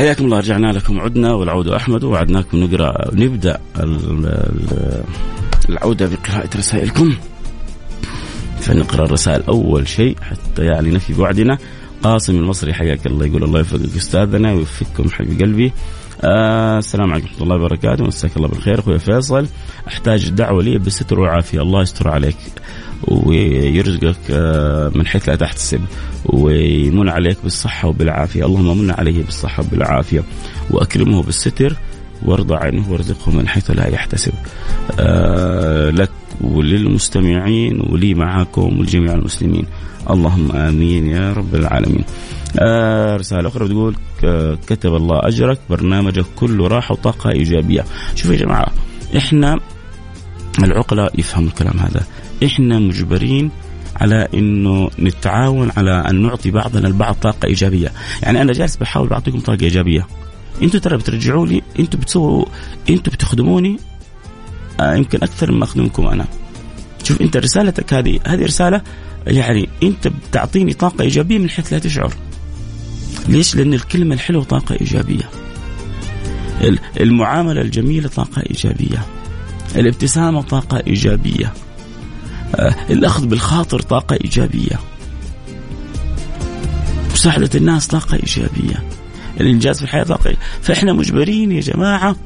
حياكم 0.00 0.24
الله 0.24 0.38
رجعنا 0.38 0.72
لكم 0.72 1.00
عدنا 1.00 1.34
والعود 1.34 1.68
أحمد 1.68 2.04
ووعدناكم 2.04 2.58
نقرأ 2.58 3.14
نبدأ 3.14 3.60
العودة 5.68 6.08
بقراءة 6.08 6.48
رسائلكم. 6.56 7.16
فنقرأ 8.60 9.04
الرسائل 9.04 9.42
أول 9.42 9.88
شيء 9.88 10.16
حتى 10.20 10.64
يعني 10.64 10.90
نفي 10.90 11.14
بعدنا. 11.14 11.58
قاسم 12.02 12.36
المصري 12.36 12.74
حياك 12.74 13.06
الله 13.06 13.26
يقول 13.26 13.44
الله 13.44 13.58
يوفقك 13.58 13.96
أستاذنا 13.96 14.52
ويوفقكم 14.52 15.10
حبيب 15.10 15.40
قلبي. 15.40 15.72
آه 16.24 16.78
السلام 16.78 17.12
عليكم 17.12 17.26
ورحمة 17.26 17.42
الله 17.42 17.56
وبركاته 17.56 18.04
مساك 18.04 18.36
الله 18.36 18.48
بالخير. 18.48 18.78
أخوي 18.78 18.98
فيصل 18.98 19.46
أحتاج 19.88 20.28
دعوة 20.30 20.62
لي 20.62 20.78
بستر 20.78 21.20
وعافية. 21.20 21.62
الله 21.62 21.82
يستر 21.82 22.08
عليك. 22.08 22.36
ويرزقك 23.08 24.16
آه، 24.30 24.92
من 24.94 25.06
حيث 25.06 25.28
لا 25.28 25.36
تحتسب. 25.36 25.80
ويمن 26.26 27.08
عليك 27.08 27.38
بالصحة 27.42 27.88
وبالعافية. 27.88 28.46
اللهم 28.46 28.78
من 28.78 28.90
عليه 28.90 29.22
بالصحة 29.24 29.62
وبالعافية. 29.62 30.22
وأكرمه 30.70 31.22
بالستر 31.22 31.76
وارضى 32.24 32.54
عنه 32.54 32.92
وارزقه 32.92 33.32
من 33.32 33.48
حيث 33.48 33.70
لا 33.70 33.88
يحتسب. 33.88 34.32
آه 35.00 35.90
لك 35.90 36.10
وللمستمعين 36.40 37.80
ولي 37.80 38.14
معكم 38.14 38.78
ولجميع 38.78 39.14
المسلمين. 39.14 39.66
اللهم 40.10 40.52
آمين 40.52 41.06
يا 41.06 41.32
رب 41.32 41.54
العالمين. 41.54 42.04
آه 42.58 43.16
رسالة 43.16 43.48
أخرى 43.48 43.64
بتقول 43.64 43.94
كتب 44.66 44.94
الله 44.94 45.20
أجرك 45.22 45.58
برنامجك 45.70 46.24
كله 46.36 46.66
راحة 46.66 46.92
وطاقة 46.92 47.30
إيجابية. 47.30 47.84
شوفوا 48.14 48.34
يا 48.34 48.38
جماعة 48.38 48.66
إحنا 49.16 49.60
العقلاء 50.62 51.20
يفهموا 51.20 51.48
الكلام 51.48 51.78
هذا. 51.78 52.04
إحنا 52.44 52.78
مجبرين 52.78 53.50
على 53.96 54.28
إنه 54.34 54.90
نتعاون 54.98 55.70
على 55.76 55.92
أن 56.10 56.22
نعطي 56.22 56.50
بعضنا 56.50 56.88
البعض 56.88 57.14
طاقة 57.14 57.46
إيجابية، 57.46 57.92
يعني 58.22 58.42
أنا 58.42 58.52
جالس 58.52 58.76
بحاول 58.76 59.08
بعطيكم 59.08 59.40
طاقة 59.40 59.62
إيجابية. 59.62 60.06
أنتم 60.62 60.78
ترى 60.78 60.96
بترجعوا 60.96 61.46
لي 61.46 61.62
أنتم 61.78 61.98
بتسووا 61.98 62.44
أنتم 62.90 63.12
بتخدموني 63.12 63.76
آه 64.80 64.94
يمكن 64.94 65.18
أكثر 65.22 65.52
مما 65.52 65.64
أخدمكم 65.64 66.06
أنا. 66.06 66.26
شوف 67.02 67.20
أنت 67.20 67.36
رسالتك 67.36 67.94
هذه 67.94 68.20
هذه 68.26 68.44
رسالة 68.44 68.82
يعني 69.26 69.68
أنت 69.82 70.08
بتعطيني 70.08 70.72
طاقة 70.72 71.02
إيجابية 71.02 71.38
من 71.38 71.50
حيث 71.50 71.72
لا 71.72 71.78
تشعر. 71.78 72.12
ليش؟ 73.28 73.56
لأن 73.56 73.74
الكلمة 73.74 74.14
الحلوة 74.14 74.44
طاقة 74.44 74.76
إيجابية. 74.80 75.30
المعاملة 77.00 77.60
الجميلة 77.60 78.08
طاقة 78.08 78.42
إيجابية 78.50 79.06
الابتسامة 79.76 80.42
طاقة 80.42 80.82
إيجابية 80.86 81.52
آه، 82.54 82.74
الأخذ 82.90 83.26
بالخاطر 83.26 83.80
طاقة 83.82 84.18
إيجابية. 84.24 84.78
مساعدة 87.12 87.50
الناس 87.54 87.86
طاقة 87.86 88.14
إيجابية. 88.16 88.84
الإنجاز 89.40 89.78
في 89.78 89.84
الحياة 89.84 90.02
طاقة 90.02 90.36
فإحنا 90.62 90.92
مجبرين 90.92 91.52
يا 91.52 91.60
جماعة 91.60 92.16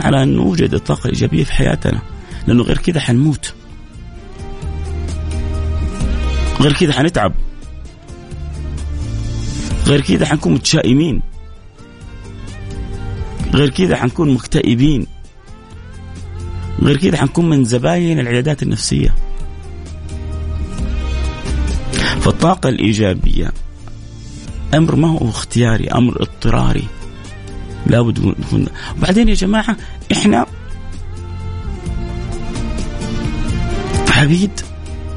على 0.00 0.22
أن 0.22 0.28
نوجد 0.28 0.74
الطاقة 0.74 1.06
الإيجابية 1.06 1.44
في 1.44 1.52
حياتنا. 1.52 2.00
لأنه 2.46 2.62
غير 2.62 2.78
كذا 2.78 3.00
حنموت. 3.00 3.54
غير 6.60 6.72
كذا 6.72 6.92
حنتعب. 6.92 7.32
غير 9.86 10.00
كذا 10.00 10.26
حنكون 10.26 10.54
متشائمين. 10.54 11.22
غير 13.54 13.70
كذا 13.70 13.96
حنكون 13.96 14.34
مكتئبين. 14.34 15.06
غير 16.82 16.96
كذا 16.96 17.16
حنكون 17.16 17.48
من 17.48 17.64
زباين 17.64 18.20
العيادات 18.20 18.62
النفسية. 18.62 19.14
فالطاقه 22.20 22.68
الإيجابية. 22.68 23.52
أمر 24.74 24.96
ما 24.96 25.08
هو 25.08 25.28
اختياري 25.28 25.88
أمر 25.88 26.22
اضطراري. 26.22 26.88
لابد 27.86 28.24
نكون 28.24 28.66
وبعدين 28.98 29.28
يا 29.28 29.34
جماعة 29.34 29.76
إحنا 30.12 30.46
عبيد 34.10 34.60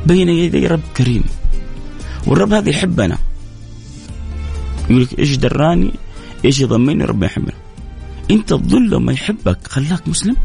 بين 0.05 0.29
يدي 0.29 0.67
رب 0.67 0.81
كريم. 0.97 1.23
والرب 2.27 2.53
هذا 2.53 2.69
يحبنا. 2.69 3.17
يقول 4.89 5.03
لك 5.03 5.19
إيش 5.19 5.35
دراني؟ 5.35 5.91
إيش 6.45 6.59
يضمني؟ 6.59 7.03
ربنا 7.03 7.25
يحبنا. 7.25 7.53
أنت 8.31 8.49
تظل 8.49 8.95
ما 8.95 9.13
يحبك 9.13 9.67
خلاك 9.67 10.07
مسلم. 10.07 10.35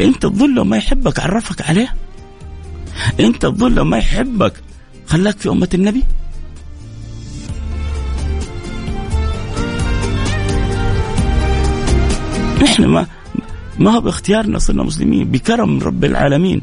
أنت 0.00 0.22
تظل 0.22 0.60
ما 0.60 0.76
يحبك 0.76 1.20
عرفك 1.20 1.62
عليه. 1.62 1.94
أنت 3.20 3.42
تظل 3.42 3.80
ما 3.80 3.98
يحبك 3.98 4.52
خلاك 5.10 5.38
في 5.38 5.48
أمة 5.48 5.68
النبي؟ 5.74 6.04
إحنا 12.64 12.86
ما 12.86 13.06
ما 13.78 13.90
هو 13.90 14.00
باختيارنا 14.00 14.58
صرنا 14.58 14.82
مسلمين 14.82 15.30
بكرم 15.30 15.80
رب 15.80 16.04
العالمين. 16.04 16.62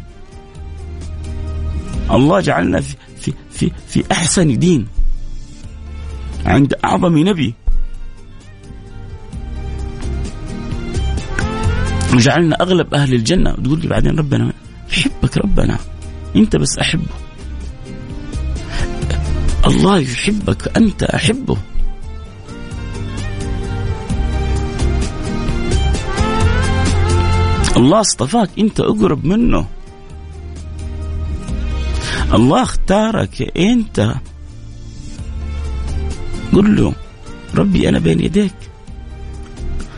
الله 2.11 2.39
جعلنا 2.39 2.81
في 2.81 2.95
في 3.19 3.33
في, 3.51 3.71
في 3.87 4.03
أحسن 4.11 4.59
دين. 4.59 4.87
عند 6.45 6.73
أعظم 6.85 7.17
نبي. 7.17 7.53
وجعلنا 12.13 12.55
أغلب 12.61 12.93
أهل 12.93 13.13
الجنة. 13.13 13.51
وتقول 13.51 13.79
لي 13.79 13.87
بعدين 13.87 14.19
ربنا 14.19 14.53
يحبك 14.91 15.37
ربنا. 15.37 15.77
أنت 16.35 16.55
بس 16.55 16.77
أحبه. 16.77 17.26
الله 19.67 20.00
يحبك 20.00 20.77
أنت 20.77 21.03
أحبه. 21.03 21.57
الله 27.77 28.01
اصطفاك 28.01 28.50
أنت 28.59 28.79
أقرب 28.79 29.25
منه. 29.25 29.67
الله 32.34 32.63
اختارك 32.63 33.58
أنت. 33.58 34.13
قل 36.53 36.75
له 36.75 36.93
ربي 37.56 37.89
أنا 37.89 37.99
بين 37.99 38.19
يديك. 38.19 38.56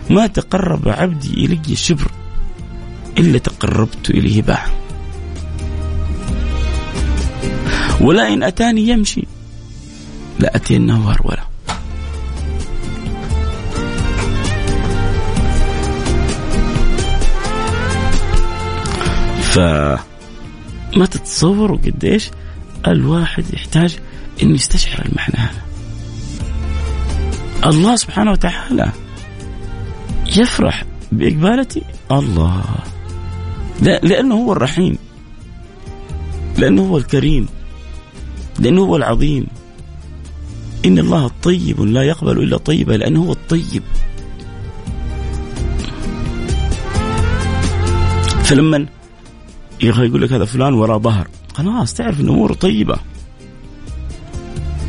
ما 0.10 0.28
تقرب 0.28 0.88
عبدي 0.88 1.46
إلي 1.46 1.76
شبر 1.76 2.12
إلا 3.18 3.38
تقربت 3.38 4.10
إليه 4.10 4.42
باع 4.42 4.66
ولا 8.02 8.34
إن 8.34 8.44
أتاني 8.44 8.82
يمشي. 8.82 9.39
لاتينه 10.40 11.12
هروله 11.12 11.50
ف 19.42 19.60
ما 20.98 21.06
تتصوروا 21.06 21.78
قديش 21.78 22.32
الواحد 22.88 23.54
يحتاج 23.54 24.00
إنه 24.44 24.54
يستشعر 24.54 25.06
المعنى 25.06 25.36
هذا. 25.36 25.62
الله 27.66 27.96
سبحانه 27.96 28.32
وتعالى 28.32 28.92
يفرح 30.38 30.84
بإقبالتي 31.12 31.82
الله. 32.12 32.64
لا 33.82 34.00
لأنه 34.00 34.36
هو 34.36 34.52
الرحيم. 34.52 34.98
لأنه 36.58 36.82
هو 36.82 36.98
الكريم. 36.98 37.48
لأنه 38.60 38.82
هو 38.82 38.96
العظيم. 38.96 39.48
إن 40.86 41.00
الله 41.00 41.32
طيب 41.44 41.82
لا 41.82 42.04
يقبل 42.04 42.44
إلا 42.44 42.58
طيبا 42.58 42.94
لأنه 42.94 43.24
هو 43.24 43.32
الطيب. 43.32 43.84
فلما 48.44 48.86
يقول 49.82 50.22
لك 50.22 50.34
هذا 50.34 50.46
فلان 50.46 50.74
وراء 50.74 51.00
ظهر. 51.00 51.28
خلاص 51.54 51.94
تعرف 51.94 52.20
إن 52.20 52.30
اموره 52.30 52.54
طيبة. 52.54 52.98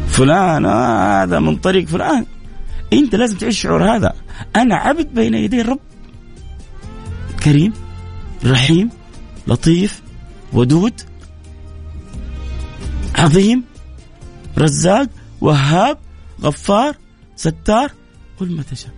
فلان 0.08 0.66
آه 0.66 1.22
هذا 1.22 1.40
من 1.40 1.56
طريق 1.56 1.86
فلان. 1.86 2.26
أنت 2.92 3.14
لازم 3.14 3.36
تعيش 3.36 3.54
الشعور 3.54 3.96
هذا. 3.96 4.12
أنا 4.56 4.74
عبد 4.74 5.14
بين 5.14 5.34
يدي 5.34 5.60
الرب. 5.60 5.78
كريم 7.44 7.72
رحيم 8.46 8.90
لطيف 9.46 10.02
ودود 10.52 11.00
عظيم 13.14 13.64
رزاق. 14.58 15.08
وهاب 15.40 15.98
غفار 16.42 16.96
ستار 17.36 17.92
قل 18.40 18.50
ما 18.50 18.62
تشاء. 18.62 18.92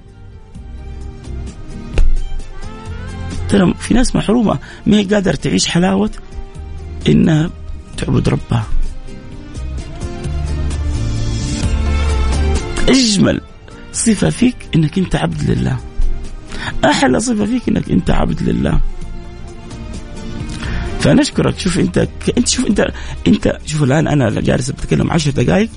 ترى 3.48 3.74
في 3.74 3.94
ناس 3.94 4.16
محرومة 4.16 4.58
ما 4.86 4.96
هي 4.98 5.04
قادرة 5.04 5.34
تعيش 5.34 5.66
حلاوة؟ 5.66 6.10
إنها 7.08 7.50
تعبد 7.96 8.28
ربها. 8.28 8.66
أجمل 12.88 13.40
صفة 13.92 14.30
فيك 14.30 14.56
إنك 14.74 14.98
أنت 14.98 15.16
عبد 15.16 15.50
لله. 15.50 15.78
أحلى 16.84 17.20
صفة 17.20 17.46
فيك 17.46 17.68
إنك 17.68 17.90
أنت 17.90 18.10
عبد 18.10 18.42
لله. 18.42 18.80
فنشكرك. 21.00 21.58
شوف 21.58 21.78
أنت 21.78 22.08
أنت 22.38 22.48
شوف 22.48 22.66
انت 22.66 22.92
انت 23.26 23.58
شوف 23.66 23.82
الآن 23.82 24.08
أنا 24.08 24.40
جالس 24.40 24.70
بتكلم 24.70 25.10
عشر 25.10 25.30
دقائق 25.30 25.70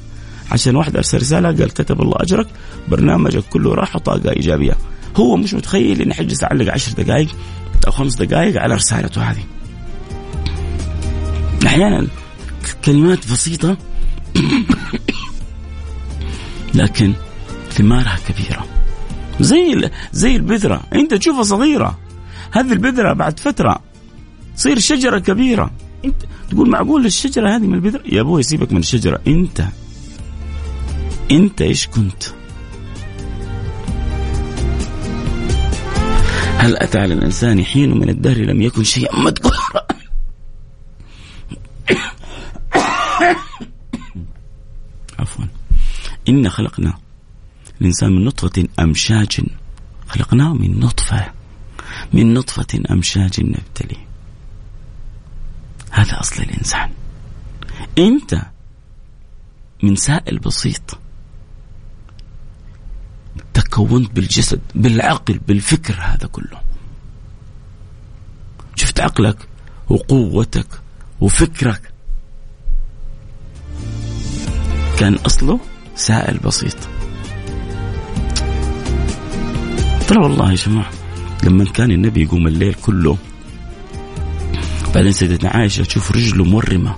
عشان 0.51 0.75
واحد 0.75 0.95
أرسل 0.95 1.17
رسالة 1.17 1.47
قال 1.47 1.73
كتب 1.73 2.01
الله 2.01 2.15
أجرك 2.15 2.47
برنامجك 2.87 3.43
كله 3.49 3.73
راح 3.73 3.97
طاقه 3.97 4.29
إيجابية. 4.29 4.77
هو 5.15 5.37
مش 5.37 5.53
متخيل 5.53 6.01
اني 6.01 6.13
حجلس 6.13 6.43
اعلق 6.43 6.73
عشر 6.73 6.91
دقائق 6.91 7.27
أو 7.87 7.91
خمس 7.91 8.15
دقائق 8.15 8.61
على 8.61 8.75
رسالته 8.75 9.21
هذه. 9.21 9.43
أحيانا 11.65 12.07
كلمات 12.85 13.31
بسيطة 13.31 13.77
لكن 16.75 17.13
ثمارها 17.71 18.17
كبيرة. 18.27 18.65
زي 19.39 19.89
زي 20.11 20.35
البذرة. 20.35 20.81
أنت 20.93 21.13
تشوفها 21.13 21.43
صغيرة. 21.43 21.99
هذه 22.51 22.73
البذرة 22.73 23.13
بعد 23.13 23.39
فترة 23.39 23.79
تصير 24.57 24.79
شجرة 24.79 25.19
كبيرة. 25.19 25.71
أنت 26.05 26.15
تقول 26.49 26.69
معقول 26.69 27.05
الشجرة 27.05 27.55
هذه 27.55 27.67
من 27.67 27.73
البذرة؟ 27.73 28.01
يا 28.05 28.21
أبوي 28.21 28.43
سيبك 28.43 28.71
من 28.71 28.79
الشجرة. 28.79 29.21
أنت 29.27 29.65
انت 31.31 31.61
إيش 31.61 31.87
كنت؟ 31.87 32.23
هل 36.57 36.77
أتى 36.77 36.99
على 36.99 37.13
الإنسان 37.13 37.63
حين 37.63 37.97
من 37.99 38.09
الدهر 38.09 38.37
لم 38.37 38.61
يكن 38.61 38.83
شيئا 38.83 39.19
مذكورا؟ 39.19 39.87
عفوا. 45.19 45.45
إنا 46.29 46.49
خلقنا 46.49 46.97
الإنسان 47.81 48.11
من 48.11 48.25
نطفة 48.25 48.67
أمشاج. 48.79 49.41
خلقناه 50.07 50.53
من 50.53 50.79
نطفة. 50.79 51.31
من 52.13 52.33
نطفة 52.33 52.81
أمشاج 52.91 53.41
نبتلي. 53.41 53.97
هذا 55.91 56.19
أصل 56.19 56.43
الإنسان. 56.43 56.91
أنت 57.97 58.41
من 59.83 59.95
سائل 59.95 60.39
بسيط. 60.39 61.04
تكونت 63.75 64.15
بالجسد 64.15 64.59
بالعقل 64.75 65.39
بالفكر 65.47 65.95
هذا 66.01 66.27
كله. 66.27 66.59
شفت 68.75 68.99
عقلك 68.99 69.37
وقوتك 69.89 70.67
وفكرك. 71.21 71.81
كان 74.97 75.13
أصله 75.13 75.59
سائل 75.95 76.37
بسيط. 76.37 76.75
ترى 80.07 80.19
والله 80.23 80.51
يا 80.51 80.55
جماعة 80.55 80.89
لما 81.43 81.65
كان 81.65 81.91
النبي 81.91 82.23
يقوم 82.23 82.47
الليل 82.47 82.73
كله 82.73 83.17
بعدين 84.95 85.11
سيدتنا 85.11 85.49
عائشة 85.49 85.83
تشوف 85.83 86.11
رجله 86.11 86.43
مورمة 86.43 86.95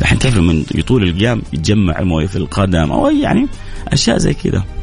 الحين 0.00 0.18
تعرف 0.18 0.36
من 0.36 0.64
يطول 0.74 1.08
القيام 1.08 1.42
يتجمع 1.52 2.00
موية 2.00 2.26
في 2.26 2.36
القدم 2.36 2.92
أو 2.92 3.06
يعني 3.10 3.48
أشياء 3.88 4.18
زي 4.18 4.34
كذا. 4.34 4.75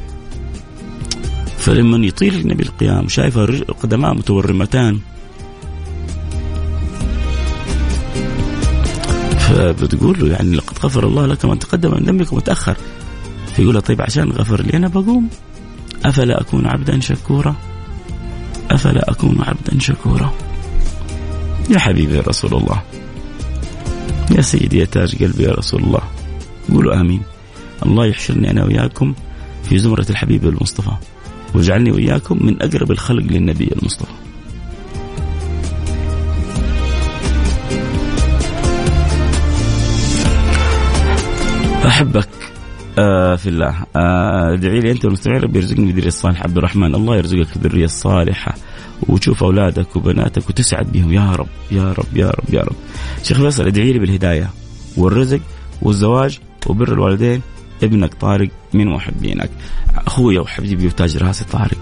فلما 1.63 2.05
يطيل 2.05 2.35
النبي 2.35 2.63
القيام 2.63 3.07
شايفة 3.07 3.45
قدماه 3.81 4.13
متورمتان. 4.13 4.99
فبتقول 9.39 10.19
له 10.19 10.27
يعني 10.27 10.55
لقد 10.55 10.77
غفر 10.83 11.07
الله 11.07 11.25
لك 11.25 11.45
ما 11.45 11.55
تقدم 11.55 11.91
من 11.91 12.03
ذنبك 12.03 12.33
وتأخر. 12.33 12.77
فيقول 13.55 13.81
طيب 13.81 14.01
عشان 14.01 14.31
غفر 14.31 14.61
لي 14.61 14.77
أنا 14.77 14.87
بقوم؟ 14.87 15.29
أفلا 16.05 16.41
أكون 16.41 16.65
عبدا 16.67 16.99
شكورا؟ 16.99 17.55
أفلا 18.71 19.11
أكون 19.11 19.41
عبدا 19.41 19.79
شكورا؟ 19.79 20.33
يا 21.69 21.79
حبيبي 21.79 22.15
يا 22.15 22.21
رسول 22.21 22.53
الله. 22.53 22.81
يا 24.31 24.41
سيدي 24.41 24.77
يا 24.77 24.85
تاج 24.85 25.23
قلبي 25.23 25.43
يا 25.43 25.51
رسول 25.51 25.83
الله. 25.83 26.01
قولوا 26.71 27.01
آمين. 27.01 27.21
الله 27.85 28.05
يحشرني 28.05 28.51
أنا 28.51 28.65
وياكم 28.65 29.13
في 29.63 29.79
زمرة 29.79 30.05
الحبيب 30.09 30.47
المصطفى. 30.47 30.91
واجعلني 31.55 31.91
وإياكم 31.91 32.45
من 32.45 32.61
أقرب 32.61 32.91
الخلق 32.91 33.23
للنبي 33.23 33.69
المصطفى. 33.81 34.11
أحبك 41.85 42.29
آه 42.99 43.35
في 43.35 43.49
الله. 43.49 43.75
آه 43.95 44.53
ادعي 44.53 44.79
لي 44.79 44.91
أنت 44.91 45.05
والمستمعين 45.05 45.41
ربي 45.41 45.59
يرزقني 45.59 45.85
بالذريه 45.85 46.07
الصالحة. 46.07 46.43
عبد 46.43 46.57
الرحمن 46.57 46.95
الله 46.95 47.15
يرزقك 47.17 47.57
بالذريه 47.57 47.85
الصالحة. 47.85 48.55
وتشوف 49.07 49.43
أولادك 49.43 49.95
وبناتك 49.95 50.49
وتسعد 50.49 50.91
بهم. 50.91 51.13
يا 51.13 51.31
رب 51.31 51.47
يا 51.71 51.93
رب 51.93 52.17
يا 52.17 52.29
رب 52.29 52.53
يا 52.53 52.61
رب. 52.61 52.75
شيخ 53.23 53.37
فيصل 53.37 53.67
ادعي 53.67 53.93
لي 53.93 53.99
بالهداية 53.99 54.49
والرزق 54.97 55.39
والزواج 55.81 56.39
وبر 56.67 56.93
الوالدين. 56.93 57.41
ابنك 57.83 58.13
طارق 58.13 58.49
من 58.73 58.87
محبينك. 58.87 59.49
اخويا 60.07 60.41
وحبيبي 60.41 60.87
وتاج 60.87 61.17
راسي 61.17 61.45
طارق. 61.45 61.77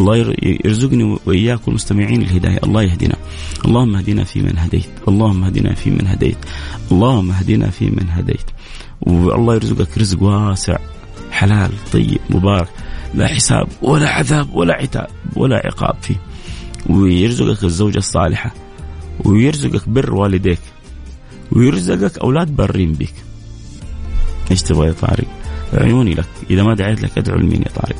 الله 0.00 0.34
يرزقني 0.42 1.18
وإياك 1.26 1.68
والمستمعين 1.68 2.22
الهداية. 2.22 2.60
الله 2.64 2.82
يهدينا. 2.82 3.16
اللهم 3.64 3.96
اهدنا 3.96 4.24
في 4.24 4.42
من 4.42 4.58
هديت. 4.58 4.90
اللهم 5.08 5.44
اهدنا 5.44 5.74
في 5.74 5.90
من 5.90 6.06
هديت. 6.06 6.38
اللهم 6.92 7.30
اهدنا 7.30 7.70
في 7.70 7.90
من 7.90 8.10
هديت. 8.10 8.50
والله 9.00 9.54
يرزقك 9.54 9.98
رزق 9.98 10.22
واسع 10.22 10.78
حلال 11.30 11.70
طيب 11.92 12.18
مبارك. 12.30 12.68
لا 13.14 13.26
حساب 13.26 13.68
ولا 13.82 14.08
عذاب 14.08 14.54
ولا 14.54 14.74
عتاب 14.74 15.08
ولا 15.36 15.56
عقاب 15.56 15.96
فيه. 16.02 16.16
ويرزقك 16.86 17.64
الزوجة 17.64 17.98
الصالحة. 17.98 18.54
ويرزقك 19.24 19.88
بر 19.88 20.14
والديك. 20.14 20.60
ويرزقك 21.52 22.18
أولاد 22.18 22.56
بارين 22.56 22.92
بك 22.92 23.14
إيش 24.50 24.62
تبغى 24.62 24.86
يا 24.86 24.92
طارق؟ 24.92 25.26
عيوني 25.74 26.14
لك. 26.14 26.28
إذا 26.50 26.62
ما 26.62 26.74
دعيت 26.74 27.02
لك 27.02 27.18
أدعو 27.18 27.36
لمين 27.36 27.62
يا 27.62 27.68
طارق؟ 27.80 27.96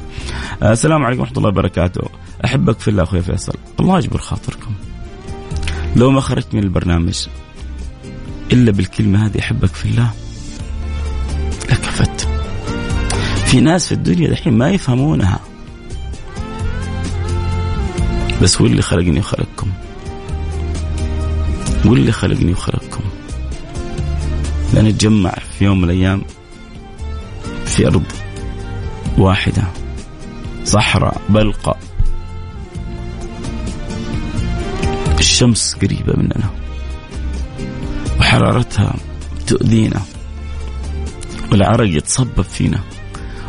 آه، 0.63 0.73
السلام 0.73 1.05
عليكم 1.05 1.21
ورحمة 1.21 1.37
الله 1.39 1.49
وبركاته. 1.49 2.09
أحبك 2.45 2.79
في 2.81 2.89
الله 2.89 3.03
أخوي 3.03 3.23
فيصل. 3.23 3.55
الله 3.81 3.99
يجبر 3.99 4.19
خاطركم. 4.19 4.75
لو 5.97 6.11
ما 6.11 6.21
خرجت 6.21 6.55
من 6.55 6.63
البرنامج 6.63 7.27
إلا 8.53 8.73
بالكلمة 8.73 9.27
هذه 9.27 9.39
أحبك 9.39 9.75
في 9.75 9.85
الله 9.85 10.11
لكفت. 11.71 12.29
في 13.47 13.61
ناس 13.61 13.87
في 13.87 13.93
الدنيا 13.93 14.31
دحين 14.31 14.59
ما 14.59 14.71
يفهمونها. 14.71 15.41
بس 18.43 18.61
هو 18.61 18.67
اللي 18.67 18.83
خلقني 18.83 19.19
وخلقكم. 19.19 19.71
هو 21.87 21.95
اللي 21.95 22.13
خلقني 22.13 22.53
وخلقكم. 22.53 23.03
لنتجمع 24.73 25.35
في 25.59 25.65
يوم 25.65 25.79
من 25.79 25.85
الأيام 25.85 26.23
في 27.67 27.87
أرض 27.87 28.05
واحدة. 29.19 29.63
صحراء 30.65 31.21
بلقى 31.29 31.77
الشمس 35.19 35.75
قريبة 35.75 36.13
مننا. 36.17 36.51
وحرارتها 38.21 38.95
تؤذينا. 39.47 40.03
والعرق 41.53 41.89
يتصبب 41.89 42.43
فينا. 42.43 42.81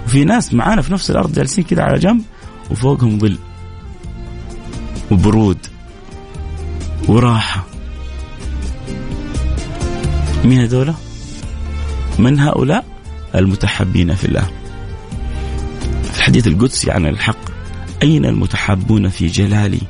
وفي 0.06 0.24
ناس 0.24 0.54
معانا 0.54 0.82
في 0.82 0.94
نفس 0.94 1.12
الأرض 1.12 1.34
جالسين 1.34 1.64
كذا 1.64 1.84
على 1.84 2.00
جنب 2.00 2.22
وفوقهم 2.72 3.20
ظل 3.20 3.38
وبرود 5.12 5.58
وراحة. 7.08 7.64
مين 10.46 10.60
هذولا؟ 10.60 10.94
من 12.20 12.40
هؤلاء؟ 12.40 12.86
المتحبين 13.36 14.16
في 14.16 14.26
الله. 14.26 14.48
في 16.04 16.18
الحديث 16.18 16.48
القدسي 16.48 16.92
عن 16.92 17.06
الحق 17.06 17.38
أين 18.04 18.26
المتحبون 18.26 19.10
في 19.10 19.28
جلالي؟ 19.28 19.82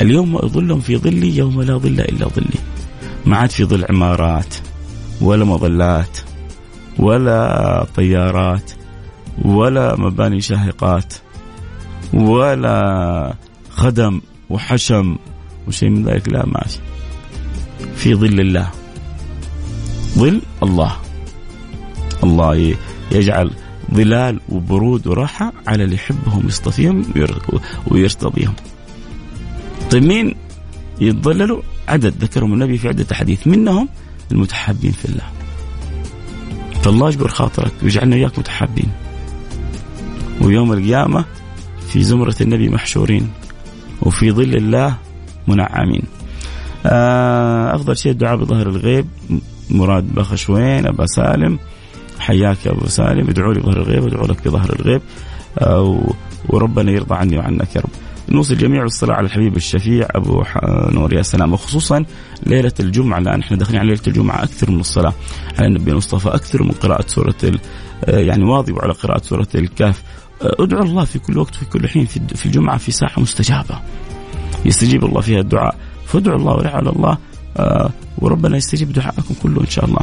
اليوم 0.00 0.36
أظلهم 0.36 0.80
في 0.80 0.96
ظلي 0.96 1.36
يوم 1.36 1.62
لا 1.62 1.76
ظل 1.78 2.00
إلا 2.00 2.28
ظلي. 2.28 2.60
ما 3.26 3.36
عاد 3.36 3.50
في 3.50 3.64
ظل 3.64 3.86
عمارات 3.90 4.54
ولا 5.20 5.44
مظلات 5.44 6.18
ولا 6.98 7.86
طيارات 7.96 8.70
ولا 9.42 9.96
مباني 9.96 10.40
شاهقات 10.40 11.14
ولا 12.12 13.34
خدم 13.70 14.20
وحشم 14.50 15.16
وشيء 15.68 15.90
من 15.90 16.04
ذلك 16.04 16.28
لا 16.28 16.46
ما 16.46 16.64
في 16.66 16.78
في 17.96 18.14
ظل 18.14 18.40
الله. 18.40 18.70
ظل 20.18 20.40
الله. 20.62 20.96
الله 22.24 22.76
يجعل 23.12 23.50
ظلال 23.94 24.40
وبرود 24.48 25.06
وراحة 25.06 25.52
على 25.66 25.84
اللي 25.84 25.94
يحبهم 25.94 26.46
يصطفيهم 26.46 27.04
ويرتضيهم. 27.90 28.54
طيب 29.90 30.02
مين 30.02 30.34
يتظللوا؟ 31.00 31.62
عدد 31.88 32.14
ذكرهم 32.24 32.52
النبي 32.52 32.78
في 32.78 32.88
عدة 32.88 33.06
أحاديث. 33.12 33.46
منهم 33.46 33.88
المتحابين 34.32 34.92
في 34.92 35.04
الله. 35.04 35.24
فالله 36.82 37.08
يجبر 37.08 37.28
خاطرك 37.28 37.72
ويجعلنا 37.82 38.16
وياك 38.16 38.38
متحابين. 38.38 38.90
ويوم 40.40 40.72
القيامة 40.72 41.24
في 41.88 42.02
زمرة 42.02 42.36
النبي 42.40 42.68
محشورين 42.68 43.28
وفي 44.02 44.32
ظل 44.32 44.54
الله 44.56 44.96
منعمين. 45.48 46.02
آه، 46.86 47.74
أفضل 47.74 47.96
شيء 47.96 48.12
الدعاء 48.12 48.36
بظهر 48.36 48.68
الغيب 48.68 49.06
مراد 49.70 50.14
بخشوين 50.14 50.86
أبا 50.86 51.06
سالم. 51.06 51.58
حياك 52.20 52.66
يا 52.66 52.70
أبو 52.70 52.86
سالم. 52.86 53.28
ادعوا 53.28 53.54
لي 53.54 53.60
بظهر 53.60 53.76
الغيب 53.76 54.06
ادعوا 54.06 54.26
لك 54.26 54.48
بظهر 54.48 54.76
الغيب. 54.80 55.02
آه، 55.58 56.12
وربنا 56.48 56.92
يرضى 56.92 57.14
عني 57.14 57.38
وعنك 57.38 57.76
يا 57.76 57.80
رب. 57.80 57.90
نوصي 58.28 58.54
الجميع 58.54 58.82
بالصلاة 58.82 59.14
على 59.14 59.26
الحبيب 59.26 59.56
الشفيع 59.56 60.06
أبو 60.10 60.42
نور 60.92 61.12
يا 61.12 61.22
سلام. 61.22 61.52
وخصوصا 61.52 62.04
ليلة 62.46 62.72
الجمعة 62.80 63.18
الآن 63.18 63.40
إحنا 63.40 63.56
داخلين 63.56 63.80
على 63.80 63.88
ليلة 63.88 64.02
الجمعة 64.06 64.42
أكثر 64.42 64.70
من 64.70 64.80
الصلاة. 64.80 65.12
على 65.58 65.66
النبي 65.66 65.90
المصطفى 65.90 66.28
أكثر 66.28 66.62
من 66.62 66.70
قراءة 66.70 67.04
سورة 67.06 67.34
آه، 68.04 68.18
يعني 68.18 68.44
واظبوا 68.44 68.82
على 68.82 68.92
قراءة 68.92 69.22
سورة 69.22 69.48
الكهف. 69.54 70.02
ادعوا 70.42 70.84
الله 70.84 71.04
في 71.04 71.18
كل 71.18 71.38
وقت 71.38 71.54
في 71.54 71.64
كل 71.64 71.88
حين 71.88 72.06
في 72.06 72.46
الجمعة 72.46 72.78
في 72.78 72.92
ساعة 72.92 73.20
مستجابة. 73.20 73.78
يستجيب 74.64 75.04
الله 75.04 75.20
فيها 75.20 75.40
الدعاء. 75.40 75.76
فادعوا 76.06 76.38
الله 76.38 76.66
على 76.68 76.90
الله. 76.90 77.18
آه 77.56 77.90
وربنا 78.18 78.56
يستجيب 78.56 78.92
دعاءكم 78.92 79.34
كله 79.42 79.60
إن 79.60 79.66
شاء 79.66 79.84
الله. 79.84 80.00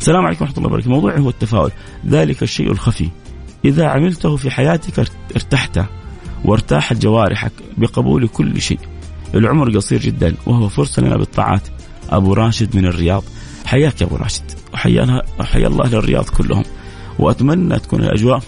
السلام 0.00 0.26
عليكم 0.26 0.44
ورحمة 0.44 0.58
الله 0.58 0.68
وبركاته، 0.68 0.90
موضوعي 0.90 1.20
هو 1.20 1.28
التفاؤل، 1.28 1.70
ذلك 2.06 2.42
الشيء 2.42 2.70
الخفي 2.72 3.08
إذا 3.64 3.86
عملته 3.86 4.36
في 4.36 4.50
حياتك 4.50 5.08
ارتحت 5.36 5.80
وارتاحت 6.44 6.96
جوارحك 6.96 7.52
بقبول 7.78 8.28
كل 8.28 8.60
شيء. 8.60 8.78
العمر 9.34 9.76
قصير 9.76 10.00
جدا 10.00 10.34
وهو 10.46 10.68
فرصة 10.68 11.02
لنا 11.02 11.16
بالطاعات. 11.16 11.62
أبو 12.10 12.32
راشد 12.32 12.76
من 12.76 12.86
الرياض، 12.86 13.22
حياك 13.64 14.00
يا 14.00 14.06
أبو 14.06 14.16
راشد، 14.16 14.44
وحيا 14.74 15.22
حيا 15.40 15.66
الله 15.66 15.88
للرياض 15.88 16.24
كلهم. 16.24 16.64
وأتمنى 17.18 17.78
تكون 17.78 18.02
الأجواء 18.02 18.42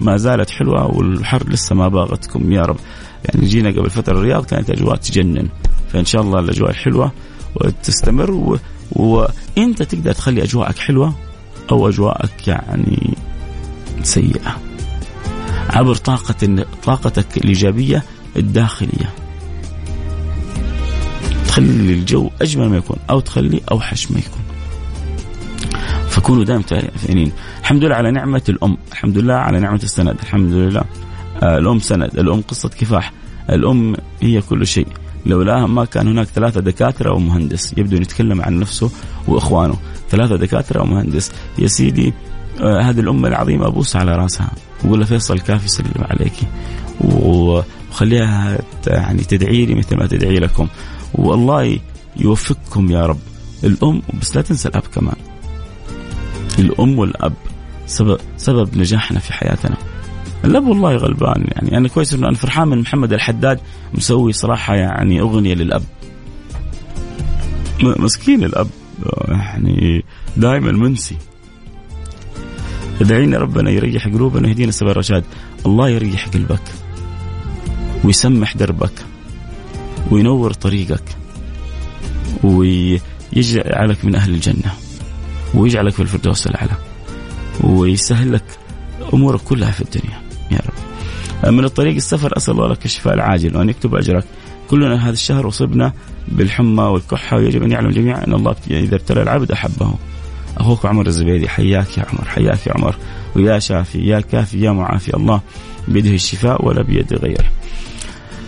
ما 0.00 0.16
زالت 0.16 0.50
حلوة 0.50 0.96
والحر 0.96 1.48
لسه 1.48 1.74
ما 1.74 1.88
باغتكم 1.88 2.52
يا 2.52 2.62
رب 2.62 2.76
يعني 3.24 3.46
جينا 3.46 3.70
قبل 3.70 3.90
فترة 3.90 4.12
الرياض 4.12 4.44
كانت 4.44 4.70
أجواء 4.70 4.96
تجنن 4.96 5.48
فإن 5.92 6.04
شاء 6.04 6.22
الله 6.22 6.38
الأجواء 6.40 6.70
الحلوة 6.70 7.12
وتستمر. 7.54 8.58
وانت 8.92 9.82
تقدر 9.82 10.12
تخلي 10.12 10.42
أجواءك 10.42 10.78
حلوة 10.78 11.14
أو 11.72 11.88
أجواءك 11.88 12.48
يعني 12.48 13.16
سيئة 14.02 14.56
عبر 15.70 15.94
طاقة 15.94 16.66
طاقتك 16.84 17.36
الإيجابية 17.36 18.02
الداخلية. 18.36 19.10
تخلي 21.46 21.92
الجو 21.92 22.30
أجمل 22.42 22.68
ما 22.68 22.76
يكون 22.76 22.96
أو 23.10 23.20
تخليه 23.20 23.60
أوحش 23.70 24.10
ما 24.10 24.18
يكون. 24.18 24.42
فكونوا 26.08 26.44
دائما 26.44 26.62
فاهمين 26.96 27.32
الحمد 27.60 27.84
لله 27.84 27.94
على 27.94 28.10
نعمة 28.10 28.42
الأم. 28.48 28.76
الحمد 28.92 29.18
لله 29.18 29.34
على 29.34 29.60
نعمة 29.60 29.80
السند. 29.82 30.16
الحمد 30.22 30.52
لله. 30.52 30.84
آه، 31.42 31.58
الأم 31.58 31.78
سند. 31.78 32.18
الأم 32.18 32.40
قصة 32.40 32.68
كفاح. 32.68 33.12
الأم 33.50 33.96
هي 34.20 34.40
كل 34.40 34.66
شيء. 34.66 34.86
لولاها 35.26 35.66
ما 35.66 35.84
كان 35.84 36.08
هناك 36.08 36.26
ثلاثة 36.26 36.60
دكاترة 36.60 37.14
ومهندس 37.14 37.74
يبدو 37.78 37.96
يتكلم 37.96 38.42
عن 38.42 38.58
نفسه 38.58 38.90
وإخوانه. 39.28 39.76
ثلاثة 40.10 40.36
دكاترة 40.36 40.82
ومهندس. 40.82 41.32
يا 41.58 41.66
سيدي 41.66 42.12
آه 42.60 42.80
هذه 42.80 43.00
الأمة 43.00 43.28
العظيمة 43.28 43.66
أبوس 43.66 43.96
على 43.96 44.16
رأسها. 44.16 44.50
وقول 44.84 45.00
له 45.00 45.04
فيصل 45.06 45.38
كافي 45.38 45.68
سلم 45.68 45.94
عليك. 45.98 46.34
وخليها 47.00 48.58
يعني 48.86 49.22
تدعي 49.22 49.66
لي 49.66 49.74
مثل 49.74 49.96
ما 49.96 50.06
تدعي 50.06 50.36
لكم. 50.36 50.68
والله 51.14 51.78
يوفقكم 52.16 52.90
يا 52.90 53.06
رب. 53.06 53.20
الأم 53.64 54.02
بس 54.20 54.36
لا 54.36 54.42
تنسى 54.42 54.68
الأب 54.68 54.82
كمان. 54.94 55.16
الأم 56.58 56.98
والأب 56.98 57.34
سبب 57.86 58.18
سبب 58.36 58.78
نجاحنا 58.78 59.18
في 59.18 59.32
حياتنا. 59.32 59.76
الاب 60.44 60.66
والله 60.66 60.96
غلبان. 60.96 61.44
يعني 61.48 61.76
أنا 61.76 61.88
كويس 61.88 62.14
إنه 62.14 62.28
أنا 62.28 62.36
فرحان 62.36 62.68
من 62.68 62.78
محمد 62.78 63.12
الحداد 63.12 63.60
مسوي 63.94 64.32
صراحة 64.32 64.74
يعني 64.74 65.20
أغنية 65.20 65.54
للأب. 65.54 65.82
مسكين 67.82 68.44
الأب. 68.44 68.68
يعني 69.28 70.04
دائما 70.36 70.72
منسي. 70.72 71.16
ادعينا 73.00 73.38
ربنا 73.38 73.70
يريح 73.70 74.08
قلوبنا 74.08 74.46
ويهدينا 74.46 74.72
سبيل 74.72 74.90
الرشاد 74.90 75.24
الله 75.66 75.88
يريح 75.88 76.28
قلبك 76.28 76.62
ويسمح 78.04 78.56
دربك 78.56 78.92
وينور 80.10 80.52
طريقك 80.52 81.02
ويجعلك 82.44 84.04
من 84.04 84.14
أهل 84.14 84.34
الجنة 84.34 84.72
ويجعلك 85.54 85.92
في 85.92 86.02
الفردوس 86.02 86.46
الأعلى 86.46 86.76
ويسهل 87.60 88.32
لك 88.32 88.44
أمورك 89.14 89.40
كلها 89.40 89.70
في 89.70 89.80
الدنيا. 89.80 90.21
يا 90.52 90.60
رب. 90.66 91.52
من 91.54 91.64
الطريق 91.64 91.94
السفر 91.94 92.36
أسأل 92.36 92.54
الله 92.54 92.68
لك 92.68 92.84
الشفاء 92.84 93.14
العاجل 93.14 93.56
وأن 93.56 93.68
يكتب 93.68 93.94
أجرك. 93.94 94.24
كلنا 94.70 95.04
هذا 95.04 95.12
الشهر 95.12 95.48
أصبنا 95.48 95.92
بالحمى 96.28 96.82
والكحة 96.82 97.36
ويجب 97.36 97.62
أن 97.62 97.70
يعلم 97.70 97.86
الجميع 97.86 98.24
أن 98.24 98.32
الله 98.34 98.54
إذا 98.70 98.96
ابتلى 98.96 99.22
العبد 99.22 99.52
أحبه. 99.52 99.94
أخوك 100.56 100.86
عمر 100.86 101.06
الزبيدي 101.06 101.48
حياك 101.48 101.98
يا 101.98 102.04
عمر 102.12 102.24
حياك 102.24 102.66
يا 102.66 102.72
عمر 102.72 102.96
ويا 103.36 103.58
شافي 103.58 103.98
يا 103.98 104.20
كافي 104.20 104.60
يا 104.60 104.70
معافي 104.70 105.16
الله 105.16 105.40
بيده 105.88 106.10
الشفاء 106.10 106.66
ولا 106.66 106.82
بيد 106.82 107.14
غيره. 107.14 107.44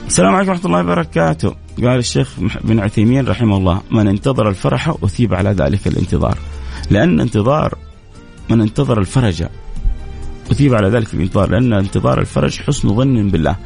السلام 0.06 0.34
عليكم 0.34 0.50
ورحمة 0.50 0.66
الله 0.66 0.80
وبركاته. 0.80 1.54
قال 1.78 1.98
الشيخ 1.98 2.34
بن 2.64 2.80
عثيمين 2.80 3.26
رحمه 3.26 3.56
الله 3.56 3.80
من 3.90 4.08
انتظر 4.08 4.48
الفرح 4.48 4.94
أثيب 5.02 5.34
على 5.34 5.50
ذلك 5.50 5.86
الانتظار. 5.86 6.38
لأن 6.90 7.20
انتظار 7.20 7.74
من 8.50 8.60
انتظر 8.60 9.00
الفرج 9.00 9.44
أثيب 10.50 10.74
على 10.74 10.88
ذلك 10.88 11.14
الانتظار 11.14 11.50
لأن 11.50 11.72
انتظار 11.72 12.20
الفرج 12.20 12.60
حسن 12.60 12.96
ظن 12.96 13.30
بالله 13.30 13.56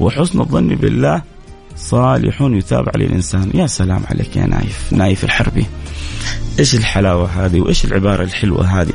وحسن 0.00 0.40
الظن 0.40 0.68
بالله 0.68 1.22
صالح 1.76 2.42
يثاب 2.42 2.88
عليه 2.94 3.06
الإنسان. 3.06 3.50
يا 3.54 3.66
سلام 3.66 4.02
عليك 4.10 4.36
يا 4.36 4.46
نايف 4.46 4.92
نايف 4.92 5.24
الحربي. 5.24 5.66
إيش 6.58 6.74
الحلاوة 6.74 7.26
هذه؟ 7.26 7.60
وإيش 7.60 7.84
العبارة 7.84 8.22
الحلوة 8.22 8.80
هذه؟ 8.80 8.94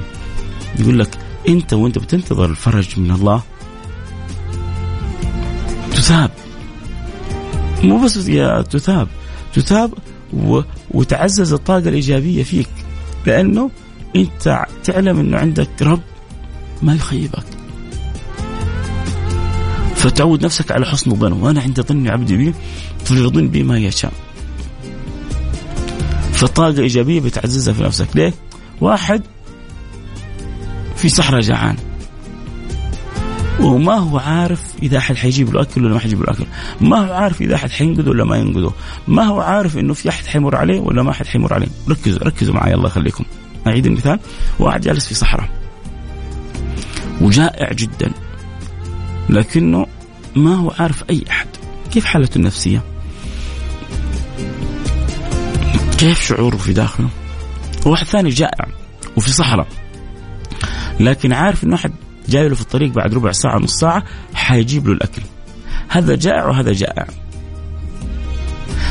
يقول 0.80 1.00
لك 1.00 1.18
أنت 1.50 1.74
وأنت 1.74 1.98
بتنتظر 1.98 2.46
الفرج 2.46 3.00
من 3.00 3.12
الله 3.12 3.42
تثاب. 5.92 6.32
مو 7.84 8.04
بس 8.04 8.28
يا 8.28 8.62
تثاب 8.62 9.08
تثاب 9.54 9.94
و... 10.34 10.62
وتعزز 10.92 11.54
الطاقة 11.54 11.90
الإيجابية 11.90 12.44
فيك 12.44 12.70
لأنه 13.26 13.70
أنت 14.16 14.66
تعلم 14.84 15.20
أنه 15.20 15.38
عندك 15.38 15.82
رب 15.82 16.00
ما 16.84 16.96
يخيبك. 16.96 17.44
فتعود 19.96 20.46
نفسك 20.46 20.72
على 20.72 20.86
حسن 20.86 21.12
الظن. 21.12 21.32
وأنا 21.32 21.62
عند 21.62 21.82
ظن 21.82 22.08
عبدي 22.08 22.38
بي 22.38 22.54
فليظن 23.06 23.48
بي 23.48 23.64
ما 23.64 23.78
يشاء. 23.78 24.14
فطاقة 26.32 26.80
إيجابية 26.80 27.20
بتعززها 27.20 27.74
في 27.74 27.84
نفسك. 27.84 28.08
ليه؟ 28.16 28.34
واحد 28.82 29.22
في 30.96 31.10
صحراء 31.10 31.42
جعان. 31.42 31.76
وما 33.60 33.94
هو 33.94 34.18
عارف 34.18 34.62
إذا 34.84 34.98
أحد 34.98 35.16
حيجيب 35.16 35.54
له 35.54 35.62
أكل 35.62 35.86
ولا 35.86 35.94
ما 35.94 36.00
حيجيب 36.00 36.22
له 36.22 36.32
أكل، 36.32 36.46
ما 36.82 36.98
هو 36.98 37.14
عارف 37.14 37.42
إذا 37.42 37.56
أحد 37.56 37.70
حينقذه 37.70 38.10
ولا 38.10 38.24
ما 38.24 38.38
ينقذه، 38.38 38.74
ما 39.08 39.24
هو 39.24 39.42
عارف 39.42 39.78
إنه 39.78 39.94
في 39.94 40.10
أحد 40.10 40.26
حيمر 40.26 40.56
عليه 40.56 40.80
ولا 40.80 41.04
ما 41.04 41.12
أحد 41.12 41.26
حيمر 41.26 41.54
عليه، 41.54 41.68
ركزوا 41.90 42.24
ركزوا 42.24 42.54
معي 42.54 42.74
الله 42.74 42.88
يخليكم. 42.88 43.24
أعيد 43.68 43.86
المثال، 43.86 44.20
واحد 44.60 44.82
جالس 44.82 45.08
في 45.08 45.16
صحراء. 45.16 45.50
وجائع 47.22 47.74
جدا. 47.74 48.12
لكنه 49.30 49.86
ما 50.36 50.56
هو 50.56 50.74
عارف 50.80 51.04
أي 51.10 51.24
أحد. 51.30 51.48
كيف 51.92 52.06
حالته 52.06 52.38
النفسية؟ 52.38 52.84
كيف 55.98 56.22
شعوره 56.28 56.58
في 56.58 56.74
داخله؟ 56.74 57.10
واحد 57.86 58.06
ثاني 58.06 58.30
جائع 58.30 58.68
وفي 59.18 59.32
صحراء. 59.32 59.68
لكن 61.00 61.34
عارف 61.34 61.64
إنه 61.64 61.76
احد 61.76 61.92
جاي 62.30 62.50
له 62.50 62.56
في 62.56 62.62
الطريق 62.62 62.92
بعد 62.92 63.14
ربع 63.14 63.32
ساعة 63.32 63.58
نص 63.58 63.80
ساعة 63.80 64.04
حيجيب 64.34 64.88
له 64.88 64.94
الأكل. 64.94 65.22
هذا 65.90 66.16
جائع 66.16 66.46
وهذا 66.46 66.72
جائع. 66.72 67.08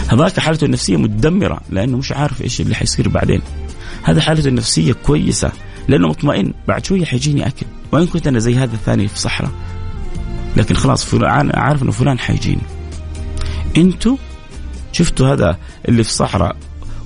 هذاك 0.08 0.40
حالته 0.40 0.64
النفسية 0.64 0.96
مدمرة 0.96 1.60
لأنه 1.70 1.98
مش 1.98 2.12
عارف 2.12 2.42
إيش 2.42 2.60
اللي 2.60 2.74
حيصير 2.74 3.08
بعدين. 3.08 3.40
هذا 4.02 4.20
حالته 4.20 4.48
النفسية 4.48 4.92
كويسة. 4.92 5.52
لأنه 5.88 6.08
مطمئن. 6.08 6.52
بعد 6.68 6.84
شوية 6.84 7.04
حيجيني 7.04 7.46
أكل. 7.46 7.66
وان 7.92 8.06
كنت 8.06 8.26
أنا؟ 8.26 8.38
زي 8.38 8.54
هذا 8.54 8.74
الثاني 8.74 9.08
في 9.08 9.18
صحراء 9.18 9.50
لكن 10.56 10.74
خلاص 10.74 11.04
فلان 11.04 11.50
عارف 11.54 11.82
إنه 11.82 11.90
فلان 11.90 12.18
حيجيني. 12.18 12.62
أنتوا 13.76 14.16
شفتوا 14.92 15.32
هذا 15.32 15.58
اللي 15.88 16.04
في 16.04 16.12
صحراء 16.12 16.56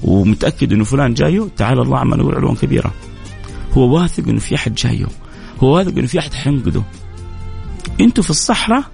ومتأكد 0.03 0.73
إنه 0.73 0.85
فلان 0.85 1.15
جاية 1.15 1.49
تعالى 1.57 1.83
الله 1.83 1.99
عما 1.99 2.17
نقول 2.17 2.35
علوا 2.35 2.55
كبيرة. 2.55 2.93
هو 3.73 3.95
واثق 3.97 4.29
إنه 4.29 4.39
في 4.39 4.55
أحد 4.55 4.75
جاية 4.75 5.07
هو 5.63 5.75
واثق 5.77 5.99
إنه 5.99 6.07
في 6.07 6.19
أحد 6.19 6.35
حينقذه. 6.35 6.83
أنتوا 8.01 8.25
في 8.25 8.31
الصحراء 8.31 8.85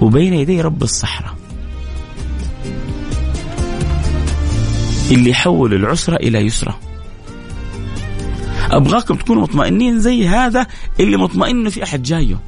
وبين 0.00 0.34
يدي 0.34 0.60
رب 0.60 0.82
الصحراء. 0.82 1.34
اللي 5.10 5.30
يحول 5.30 5.74
العسرة 5.74 6.16
إلى 6.16 6.38
يسرى. 6.38 6.74
أبغاكم 8.70 9.14
تكونوا 9.14 9.42
مطمئنين 9.42 10.00
زي 10.00 10.28
هذا 10.28 10.66
اللي 11.00 11.16
مطمئن 11.16 11.56
إنه 11.56 11.70
في 11.70 11.82
أحد 11.82 12.02
جاية. 12.02 12.40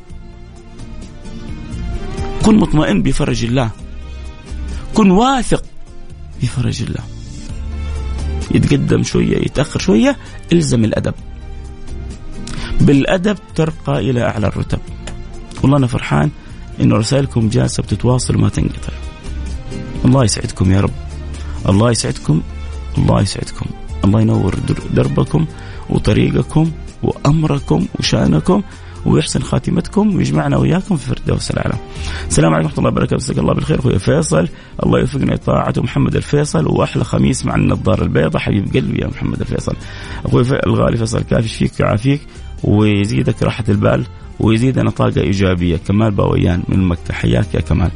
كن 2.44 2.56
مطمئن 2.56 3.02
بفرج 3.02 3.44
الله. 3.44 3.70
كن 4.94 5.10
واثق 5.10 5.64
بفرج 6.42 6.82
الله. 6.82 7.00
يتقدم 8.50 9.02
شوية 9.02 9.36
يتأخر 9.36 9.80
شوية 9.80 10.16
إلزم 10.52 10.84
الأدب. 10.84 11.14
بالأدب 12.80 13.38
ترقى 13.54 13.98
إلى 13.98 14.22
أعلى 14.22 14.46
الرتب. 14.46 14.78
والله 15.62 15.76
أنا 15.76 15.86
فرحان 15.86 16.30
إنه 16.80 16.96
رسائلكم 16.96 17.48
جالسة 17.48 17.82
بتتواصل 17.82 18.36
ما 18.36 18.48
تنقطع. 18.48 18.92
الله 20.04 20.24
يسعدكم 20.24 20.72
يا 20.72 20.80
رب. 20.80 20.94
الله 21.68 21.90
يسعدكم. 21.90 22.42
الله 22.98 23.22
يسعدكم. 23.22 23.66
الله 24.04 24.20
ينور 24.20 24.58
دربكم. 24.94 25.46
وطريقكم 25.92 26.70
وأمركم 27.02 27.86
وشأنكم 27.98 28.62
ويحسن 29.06 29.40
خاتمتكم 29.40 30.16
ويجمعنا 30.16 30.56
وياكم 30.56 30.96
في 30.96 31.06
فردوس 31.06 31.50
الاعلى. 31.50 31.74
السلام 32.28 32.54
عليكم 32.54 32.68
ورحمة 32.68 32.78
الله 32.78 32.90
وبركاته، 32.90 33.16
مساك 33.16 33.38
الله 33.38 33.54
بالخير. 33.54 33.78
أخوي 33.78 33.98
فيصل، 33.98 34.48
الله 34.86 35.00
يوفقنا 35.00 35.34
لطاعة 35.34 35.74
محمد 35.76 36.16
الفيصل 36.16 36.66
وأحلى 36.66 37.04
خميس 37.04 37.46
مع 37.46 37.54
النظاره 37.54 38.02
البيضاء 38.02 38.42
حبيب 38.42 38.74
قلبي 38.74 39.02
يا 39.02 39.06
محمد 39.06 39.40
الفيصل. 39.40 39.76
أخوي 40.24 40.42
الغالي 40.66 40.96
فيصل 40.96 41.22
كافي 41.22 41.48
فيك 41.48 41.72
ويعافيك 41.80 42.20
ويزيدك 42.64 43.42
راحة 43.42 43.64
البال. 43.68 44.06
ويزيدنا 44.42 44.90
طاقة 44.90 45.20
إيجابية. 45.20 45.76
كمال 45.76 46.10
باويان 46.10 46.62
من 46.68 46.88
مكة. 46.88 47.12
حياك 47.14 47.54
يا 47.54 47.60
كمال. 47.60 47.90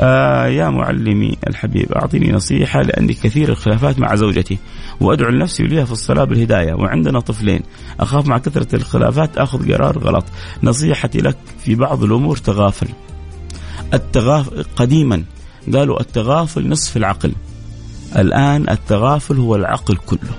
آه 0.00 0.46
يا 0.46 0.68
معلمي 0.68 1.36
الحبيب 1.48 1.92
أعطيني 1.92 2.32
نصيحة 2.32 2.82
لأني 2.82 3.14
كثير 3.14 3.48
الخلافات 3.48 3.98
مع 3.98 4.14
زوجتي 4.14 4.58
وأدعو 5.00 5.30
لنفسي 5.30 5.62
وليها 5.62 5.84
في 5.84 5.92
الصلاة 5.92 6.24
بالهداية. 6.24 6.74
وعندنا 6.74 7.20
طفلين 7.20 7.60
أخاف 8.00 8.26
مع 8.26 8.38
كثرة 8.38 8.76
الخلافات 8.76 9.38
أخذ 9.38 9.72
قرار 9.72 9.98
غلط. 9.98 10.24
نصيحتي 10.62 11.18
لك 11.18 11.36
في 11.64 11.74
بعض 11.74 12.04
الأمور 12.04 12.36
تغافل. 12.36 12.88
التغافل 13.94 14.64
قديما 14.76 15.24
قالوا 15.74 16.00
التغافل 16.00 16.68
نصف 16.68 16.96
العقل. 16.96 17.32
الآن 18.16 18.70
التغافل 18.70 19.36
هو 19.36 19.56
العقل 19.56 19.96
كله. 19.96 20.30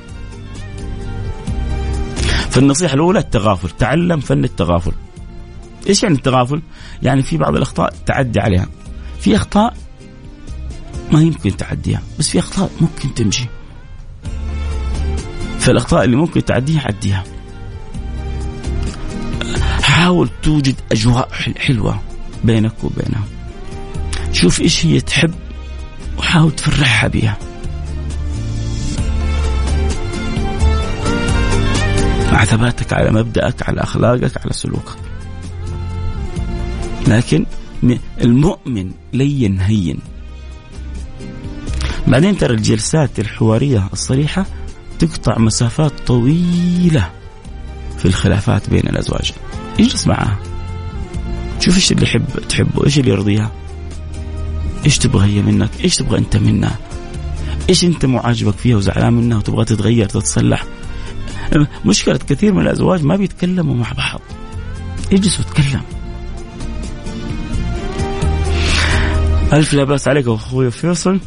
فالنصيحة 2.49 2.93
الأولى 2.93 3.19
التغافل. 3.19 3.69
تعلم 3.69 4.19
فن 4.19 4.43
التغافل. 4.43 4.91
إيش 5.89 6.03
يعني 6.03 6.15
التغافل؟ 6.15 6.61
يعني 7.03 7.23
في 7.23 7.37
بعض 7.37 7.55
الأخطاء 7.55 7.93
تعدي 8.05 8.39
عليها. 8.39 8.67
في 9.19 9.35
أخطاء 9.35 9.73
ما 11.11 11.21
يمكن 11.21 11.57
تعديها، 11.57 12.01
بس 12.19 12.29
في 12.29 12.39
أخطاء 12.39 12.71
ممكن 12.81 13.13
تمشي. 13.13 13.45
فالأخطاء 15.59 16.03
اللي 16.05 16.15
ممكن 16.15 16.45
تعديها 16.45 16.81
عديها. 16.81 17.23
حاول 19.81 20.29
توجد 20.43 20.75
أجواء 20.91 21.29
حلوة 21.57 22.01
بينك 22.43 22.83
وبينها 22.83 23.23
شوف 24.31 24.61
إيش 24.61 24.85
هي 24.85 25.01
تحب 25.01 25.33
وحاول 26.17 26.51
تفرحها 26.51 27.07
مع 32.31 32.45
ثباتك 32.45 32.93
على 32.93 33.11
مبدأك 33.11 33.69
على 33.69 33.81
أخلاقك 33.81 34.37
على 34.37 34.53
سلوكك 34.53 35.10
لكن 37.11 37.45
المؤمن 38.21 38.91
لين 39.13 39.59
هين. 39.59 39.99
بعدين 42.07 42.37
ترى 42.37 42.53
الجلسات 42.53 43.19
الحوارية 43.19 43.89
الصريحة 43.93 44.45
تقطع 44.99 45.37
مسافات 45.37 45.93
طويلة 46.07 47.09
في 47.97 48.05
الخلافات 48.05 48.69
بين 48.69 48.87
الأزواج. 48.87 49.31
اجلس 49.79 50.07
معها 50.07 50.39
شوف 51.59 51.75
إيش 51.75 51.91
اللي 51.91 52.03
يحب 52.03 52.25
تحبه 52.49 52.85
إيش 52.85 52.99
اللي 52.99 53.11
يرضيها. 53.11 53.51
إيش 54.85 54.97
تبغى 54.97 55.33
هي 55.33 55.41
منك؟ 55.41 55.69
إيش 55.83 55.95
تبغى 55.95 56.17
أنت 56.17 56.37
منها؟ 56.37 56.79
إيش 57.69 57.83
أنت 57.83 58.05
مو 58.05 58.19
عاجبك 58.19 58.55
فيها 58.55 58.77
وزعلان 58.77 59.13
منها 59.13 59.37
وتبغى 59.37 59.65
تتغير 59.65 60.05
تتصلح؟ 60.05 60.65
مشكلة 61.85 62.17
كثير 62.17 62.53
من 62.53 62.61
الأزواج 62.61 63.03
ما 63.03 63.15
بيتكلموا 63.15 63.75
مع 63.75 63.91
بعض. 63.91 64.21
اجلس 65.11 65.39
وتكلم 65.39 65.81
ألف 69.53 69.73
لا 69.73 69.83
بأس 69.83 70.07
عليك 70.07 70.27
أخوي 70.27 70.71
فيصل 70.71 71.19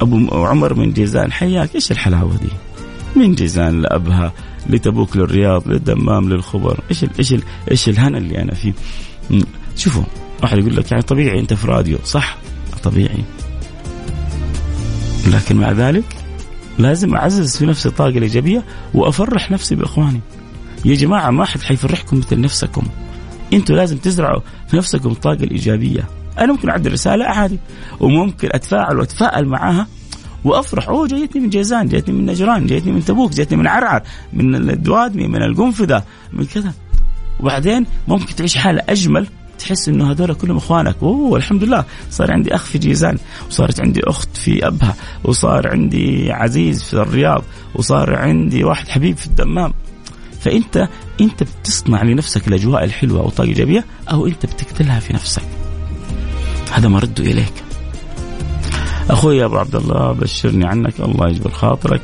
أبو 0.00 0.44
عمر 0.46 0.74
من 0.74 0.92
جيزان 0.92 1.32
حياك 1.32 1.74
إيش 1.74 1.92
الحلاوة 1.92 2.36
دي 2.36 2.48
من 3.16 3.34
جيزان 3.34 3.80
لأبها 3.80 4.32
لتبوك 4.66 5.16
للرياض 5.16 5.68
للدمام 5.68 6.28
للخبر 6.28 6.80
إيش 6.90 7.04
ال 7.04 7.10
إيش 7.18 7.32
ال 7.32 7.42
إيش 7.70 7.88
الهنا 7.88 8.18
اللي 8.18 8.42
أنا 8.42 8.54
فيه 8.54 8.72
شوفوا 9.76 10.02
واحد 10.42 10.58
يقول 10.58 10.76
لك 10.76 10.90
يعني 10.90 11.02
طبيعي 11.02 11.40
أنت 11.40 11.54
في 11.54 11.66
راديو 11.66 11.98
صح 12.04 12.36
طبيعي 12.82 13.24
لكن 15.26 15.56
مع 15.56 15.72
ذلك 15.72 16.16
لازم 16.78 17.14
أعزز 17.14 17.56
في 17.56 17.66
نفسي 17.66 17.88
الطاقه 17.88 18.08
الايجابيه 18.08 18.64
وأفرح 18.94 19.50
نفسي 19.50 19.74
بإخواني. 19.74 20.20
يا 20.84 20.94
جماعة 20.94 21.30
ما 21.30 21.44
حد 21.44 21.62
حيفرحكم 21.62 22.18
مثل 22.18 22.40
نفسكم. 22.40 22.82
أنتوا 23.52 23.76
لازم 23.76 23.98
تزرعوا 23.98 24.40
في 24.68 24.76
نفسكم 24.76 25.10
الطاقة 25.10 25.44
الإيجابية. 25.44 26.04
أنا 26.40 26.52
ممكن 26.52 26.68
أعدل 26.68 26.92
رسالة 26.92 27.24
عادي. 27.24 27.58
وممكن 28.00 28.48
أتفاعل 28.52 28.98
واتفائل 28.98 29.48
معاها 29.48 29.86
وأفرح. 30.44 30.88
أوه 30.88 31.06
جايتني 31.06 31.42
من 31.42 31.48
جيزان، 31.48 31.88
جايتني 31.88 32.14
من 32.14 32.26
نجران، 32.26 32.66
جايتني 32.66 32.92
من 32.92 33.04
تبوك، 33.04 33.32
جايتني 33.32 33.58
من 33.58 33.66
عرعر، 33.66 34.02
من 34.32 34.70
الدوادمي، 34.70 35.28
من 35.28 35.42
القنفذة، 35.42 36.02
من 36.32 36.44
كذا. 36.44 36.72
وبعدين 37.40 37.86
ممكن 38.08 38.34
تعيش 38.34 38.56
حالة 38.56 38.82
أجمل 38.88 39.26
تحس 39.58 39.88
إنه 39.88 40.10
هذول 40.10 40.34
كلهم 40.34 40.56
إخوانك. 40.56 40.96
أوه 41.02 41.36
الحمد 41.36 41.64
لله. 41.64 41.84
صار 42.10 42.32
عندي 42.32 42.54
أخ 42.54 42.64
في 42.64 42.78
جيزان 42.78 43.18
وصارت 43.48 43.80
عندي 43.80 44.00
أخت 44.04 44.36
في 44.36 44.66
أبها 44.66 44.94
وصار 45.24 45.68
عندي 45.68 46.32
عزيز 46.32 46.82
في 46.82 46.94
الرياض 46.94 47.44
وصار 47.74 48.16
عندي 48.16 48.64
واحد 48.64 48.88
حبيب 48.88 49.16
في 49.16 49.26
الدمام. 49.26 49.72
فأنت 50.40 50.88
أنت 51.20 51.42
بتصنع 51.42 52.02
لنفسك 52.02 52.48
الأجواء 52.48 52.84
الحلوة 52.84 53.22
والطاقه 53.22 53.44
الإيجابية 53.44 53.84
أو 54.10 54.26
أنت 54.26 54.46
بتقتلها 54.46 55.00
في 55.00 55.12
نفسك. 55.12 55.42
هذا 56.72 56.88
ما 56.88 56.98
رده 56.98 57.24
إليك. 57.24 57.52
أخوي 59.10 59.44
أبو 59.44 59.56
عبد 59.56 59.74
الله 59.74 60.12
بشرني 60.12 60.66
عنك. 60.66 61.00
الله 61.00 61.28
يجبر 61.28 61.50
خاطرك. 61.50 62.02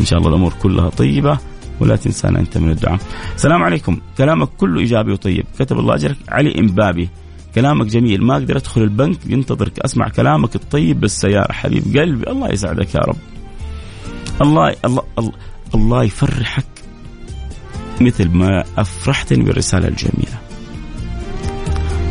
إن 0.00 0.04
شاء 0.04 0.18
الله 0.18 0.28
الأمور 0.28 0.52
كلها 0.62 0.88
طيبة 0.88 1.38
ولا 1.80 1.96
تنسانا 1.96 2.40
أنت 2.40 2.58
من 2.58 2.70
الدعاء. 2.70 2.98
السلام 3.34 3.62
عليكم، 3.62 4.00
كلامك 4.18 4.48
كله 4.58 4.80
إيجابي 4.80 5.12
وطيب، 5.12 5.46
كتب 5.58 5.78
الله 5.78 5.94
أجرك 5.94 6.16
علي 6.28 6.60
امبابي. 6.60 7.08
كلامك 7.54 7.86
جميل. 7.86 8.22
ما 8.22 8.34
أقدر 8.34 8.56
أدخل 8.56 8.82
البنك 8.82 9.18
ينتظرك. 9.26 9.78
أسمع 9.78 10.08
كلامك 10.08 10.54
الطيب 10.54 11.00
بالسيارة. 11.00 11.52
حبيب 11.52 11.96
قلبي 11.96 12.30
الله 12.30 12.52
يسعدك 12.52 12.94
يا 12.94 13.00
رب. 13.00 13.16
الله 14.42 14.74
الله 14.84 15.02
الله, 15.18 15.32
الله 15.74 16.04
يفرحك 16.04 16.66
مثل 18.00 18.28
ما 18.28 18.64
أفرحتني 18.78 19.44
بالرسالة 19.44 19.88
الجميلة. 19.88 20.38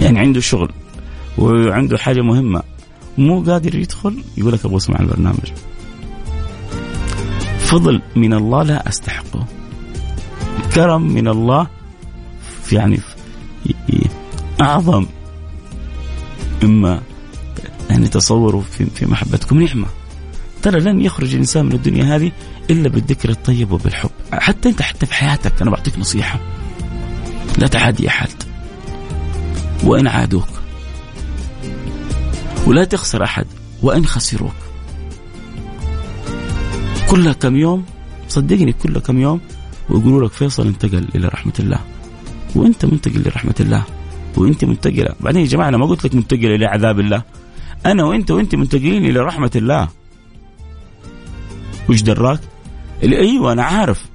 يعني 0.02 0.20
عنده 0.20 0.40
شغل. 0.40 0.72
وعنده 1.38 1.98
حاجة 1.98 2.22
مهمة. 2.22 2.64
مو 3.18 3.44
قادر 3.44 3.76
يدخل 3.76 4.24
يقول 4.38 4.54
لك 4.54 4.66
أبغى 4.66 4.78
اسمع 4.78 5.00
البرنامج. 5.00 5.52
فضل 7.60 8.02
من 8.16 8.34
الله 8.34 8.64
لا 8.64 8.90
أستحقه. 8.90 9.46
كرم 10.76 11.02
من 11.02 11.28
الله 11.28 11.68
يعني 12.72 13.00
أعظم 14.62 15.06
مما 16.64 17.02
يعني 17.90 18.08
تصوروا 18.08 18.62
في, 18.62 18.86
في 18.86 19.06
محبتكم. 19.06 19.62
نعمة. 19.64 19.88
ترى 20.62 20.80
لن 20.80 21.02
يخرج 21.02 21.34
الإنسان 21.34 21.66
من 21.66 21.72
الدنيا 21.72 22.16
هذه 22.16 22.32
إلا 22.70 22.90
بالذكر 22.90 23.30
الطيب 23.30 23.72
وبالحب. 23.72 24.10
حتى 24.34 24.70
أنت 24.70 24.82
حتى 24.82 25.06
في 25.06 25.14
حياتك 25.14 25.62
أنا 25.62 25.72
بعطيك 25.72 26.00
نصيحة. 26.00 26.40
لا 27.58 27.68
تعادي 27.68 28.08
أحد. 28.08 28.30
وإن 29.84 30.08
عادوك. 30.08 30.53
ولا 32.68 32.84
تخسر 32.84 33.24
أحد 33.24 33.46
وإن 33.82 34.06
خسروك. 34.06 34.54
كلها 37.10 37.34
كم 37.34 37.56
يوم 37.56 37.86
صدقني 38.28 38.74
كلها 38.74 39.02
كم 39.02 39.20
يوم 39.20 39.42
ويقولوا 39.90 40.28
لك 40.28 40.34
فيصل 40.34 40.68
انتقل 40.68 41.08
إلى 41.16 41.28
رحمة 41.28 41.54
الله. 41.60 41.80
وأنت 42.56 42.86
منتقل 42.86 43.24
لرحمة 43.26 43.56
الله 43.60 43.84
وأنت 44.38 44.66
منتقلة. 44.66 45.16
بعدين 45.20 45.42
يا 45.42 45.48
جماعة 45.48 45.70
أنا 45.70 45.78
ما 45.78 45.86
قلت 45.86 46.06
لك 46.06 46.16
منتقل 46.16 46.46
إلى 46.46 46.66
عذاب 46.66 47.00
الله. 47.00 47.24
أنا 47.86 48.04
وأنت 48.04 48.32
وأنت 48.32 48.56
منتقلين 48.56 49.06
إلى 49.06 49.20
رحمة 49.20 49.52
الله. 49.56 49.90
وش 51.90 52.02
دراك؟ 52.02 52.40
أيوه 53.04 53.52
أنا 53.52 53.64
عارف. 53.64 54.06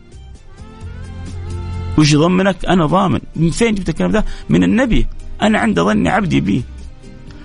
وش 1.99 2.13
يضمنك؟ 2.13 2.65
أنا 2.65 2.87
ضامن. 2.87 3.21
من 3.37 3.51
فين 3.51 3.75
جبت 3.75 3.89
الكلام 3.89 4.11
ده؟ 4.11 4.25
من 4.49 4.65
النبي. 4.65 5.07
أنا 5.43 5.59
عند 5.59 5.81
ظن 5.81 6.07
عبدي 6.07 6.41
بي. 6.41 6.63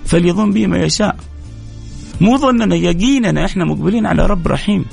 فليظن 0.06 0.52
بي 0.52 0.68
ما 0.68 0.78
يشاء. 0.78 1.16
مو 2.22 2.38
ظننا 2.38 2.76
يقيننا 2.76 3.46
إحنا 3.46 3.66
مقبلين 3.66 4.06
على 4.06 4.26
رب 4.26 4.48
رحيم. 4.48 4.86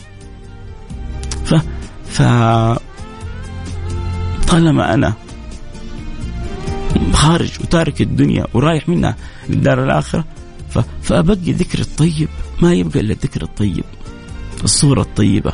ف 1.45 1.55
ف 2.09 2.23
طالما 4.49 4.95
أنا 4.95 5.15
خارج 7.13 7.51
وتارك 7.61 8.01
الدنيا 8.01 8.47
ورايح 8.55 8.89
منها 8.89 9.17
للدار 9.49 9.85
الآخرة 9.85 10.25
ف... 10.71 10.79
فأبقي 11.03 11.53
ذكر 11.53 11.79
الطيب. 11.79 12.29
ما 12.63 12.75
يبقى 12.75 13.01
إلا 13.01 13.13
الذكر 13.13 13.43
الطيب 13.43 13.85
الصورة 14.65 15.01
الطيبة 15.01 15.53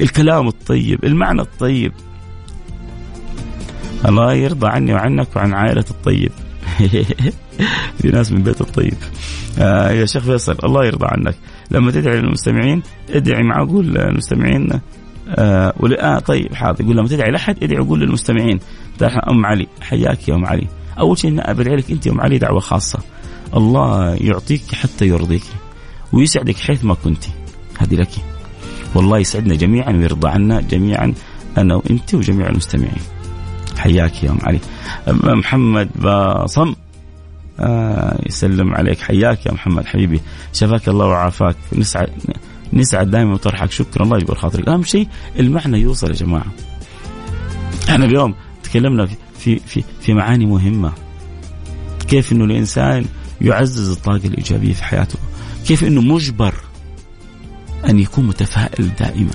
الكلام 0.00 0.48
الطيب 0.48 1.04
المعنى 1.04 1.40
الطيب. 1.40 1.92
الله 4.08 4.32
يرضى 4.34 4.66
عني 4.66 4.94
وعنك 4.94 5.36
وعن 5.36 5.54
عائلة 5.54 5.84
الطيب. 5.90 6.32
في 8.02 8.08
ناس 8.08 8.32
من 8.32 8.42
بيت 8.42 8.60
الطيب. 8.60 8.94
آه 9.58 9.90
يا 9.90 10.06
شيخ 10.06 10.22
فيصل 10.22 10.56
الله 10.64 10.86
يرضى 10.86 11.06
عنك. 11.08 11.34
لما 11.70 11.90
تدعي 11.90 12.20
للمستمعين 12.20 12.82
ادعي 13.10 13.42
معقول 13.42 13.86
للمستمعين. 13.86 14.80
آه, 15.28 15.74
آه 16.00 16.18
طيب 16.18 16.54
حاضر. 16.54 16.84
يقول 16.84 16.96
لما 16.96 17.08
تدعي 17.08 17.30
لأحد 17.30 17.62
ادعي 17.62 17.80
وقول 17.80 18.00
للمستمعين. 18.00 18.58
أم 19.02 19.46
علي. 19.46 19.66
حياك 19.80 20.28
يا 20.28 20.34
أم 20.34 20.46
علي. 20.46 20.66
أول 20.98 21.18
شيء 21.18 21.52
بدعي 21.52 21.76
لك 21.76 21.90
أنت 21.90 22.06
يا 22.06 22.12
أم 22.12 22.20
علي 22.20 22.38
دعوة 22.38 22.60
خاصة. 22.60 22.98
الله 23.56 24.14
يعطيك 24.14 24.74
حتى 24.74 25.06
يرضيك 25.06 25.42
ويسعدك 26.12 26.56
حيث 26.56 26.84
ما 26.84 26.94
كنت. 26.94 27.24
هذه 27.78 27.94
لك. 27.94 28.10
والله 28.94 29.18
يسعدنا 29.18 29.54
جميعا 29.54 29.92
ويرضى 29.92 30.28
عنا 30.28 30.60
جميعا 30.60 31.14
أنا 31.58 31.74
وأنت 31.74 32.14
وجميع 32.14 32.48
المستمعين. 32.48 33.02
حياك 33.78 34.24
يا 34.24 34.30
أم 34.30 34.38
علي. 34.42 34.60
محمد 35.22 35.88
باصم 35.94 36.74
آه 37.62 38.18
يسلم 38.26 38.74
عليك. 38.74 39.00
حياك 39.00 39.46
يا 39.46 39.52
محمد 39.52 39.86
حبيبي. 39.86 40.20
شفاك 40.52 40.88
الله 40.88 41.06
وعافاك. 41.06 41.56
نسعد 41.72 42.10
نسعد 42.72 43.10
دائما 43.10 43.34
وترحك 43.34 43.70
شكرا. 43.70 44.04
الله 44.04 44.16
يجبر 44.16 44.34
خاطرك 44.34 44.68
أهم 44.68 44.82
شيء 44.82 45.08
المعنى 45.38 45.78
يوصل 45.78 46.08
يا 46.08 46.14
جماعة. 46.14 46.52
إحنا 47.88 48.04
اليوم 48.04 48.34
تكلمنا 48.62 49.08
في 49.38 49.58
في 49.58 49.84
في 50.00 50.14
معاني 50.14 50.46
مهمة. 50.46 50.92
كيف 52.08 52.32
إنه 52.32 52.44
الإنسان 52.44 53.04
يعزز 53.40 53.90
الطاقة 53.90 54.26
الإيجابية 54.26 54.72
في 54.72 54.84
حياته. 54.84 55.18
كيف 55.66 55.84
إنه 55.84 56.00
مجبر 56.00 56.54
أن 57.88 57.98
يكون 57.98 58.26
متفائل 58.26 58.90
دائما. 59.00 59.30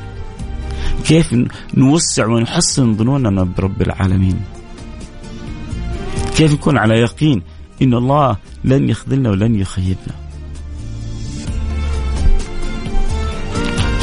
كيف 1.05 1.36
نوسع 1.73 2.28
ونحسن 2.28 2.97
ظنوننا 2.97 3.43
برب 3.43 3.82
العالمين. 3.82 4.39
كيف 6.38 6.53
نكون 6.53 6.78
على 6.78 6.93
يقين 6.93 7.41
إن 7.82 7.93
الله 7.93 8.38
لن 8.63 8.89
يخذلنا 8.89 9.30
ولن 9.30 9.55
يخيبنا 9.55 10.15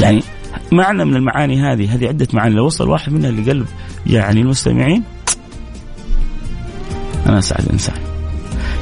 يعني 0.00 0.22
معنى 0.72 1.04
من 1.04 1.16
المعاني 1.16 1.62
هذه 1.62 1.94
هذه 1.94 2.08
عدة 2.08 2.28
معاني. 2.32 2.54
لو 2.54 2.66
وصل 2.66 2.88
واحد 2.88 3.12
منها 3.12 3.30
لقلب 3.30 3.66
يعني 4.06 4.40
المستمعين 4.40 5.02
أنا 7.26 7.38
أسعد 7.38 7.68
إنسان. 7.68 7.96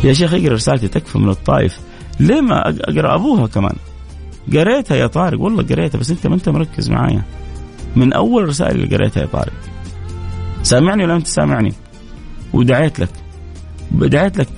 يا 0.04 0.12
شيخ 0.12 0.34
أقرأ 0.34 0.54
رسالتي 0.54 0.88
تكفى 0.88 1.18
من 1.18 1.28
الطائف. 1.28 1.80
ليه 2.20 2.40
ما 2.40 2.68
أقرأ 2.68 3.14
أبوها 3.14 3.46
كمان؟ 3.46 3.74
قريتها 4.52 4.96
يا 4.96 5.06
طارق. 5.06 5.40
والله 5.40 5.62
قريتها 5.62 5.98
بس 5.98 6.10
أنت 6.10 6.26
ما 6.26 6.34
أنت 6.34 6.48
مركز 6.48 6.90
معايا. 6.90 7.22
من 7.96 8.12
أول 8.12 8.42
الرسائل 8.42 8.80
اللي 8.80 8.96
قريتها 8.96 9.20
يا 9.20 9.26
طارق. 9.26 9.52
سامعني 10.62 11.04
ولا 11.04 11.16
أنت 11.16 11.26
سامعني؟ 11.26 11.72
ودعيت 12.52 13.00
لك. 13.00 13.21
دعيت 13.94 14.38
لك 14.38 14.48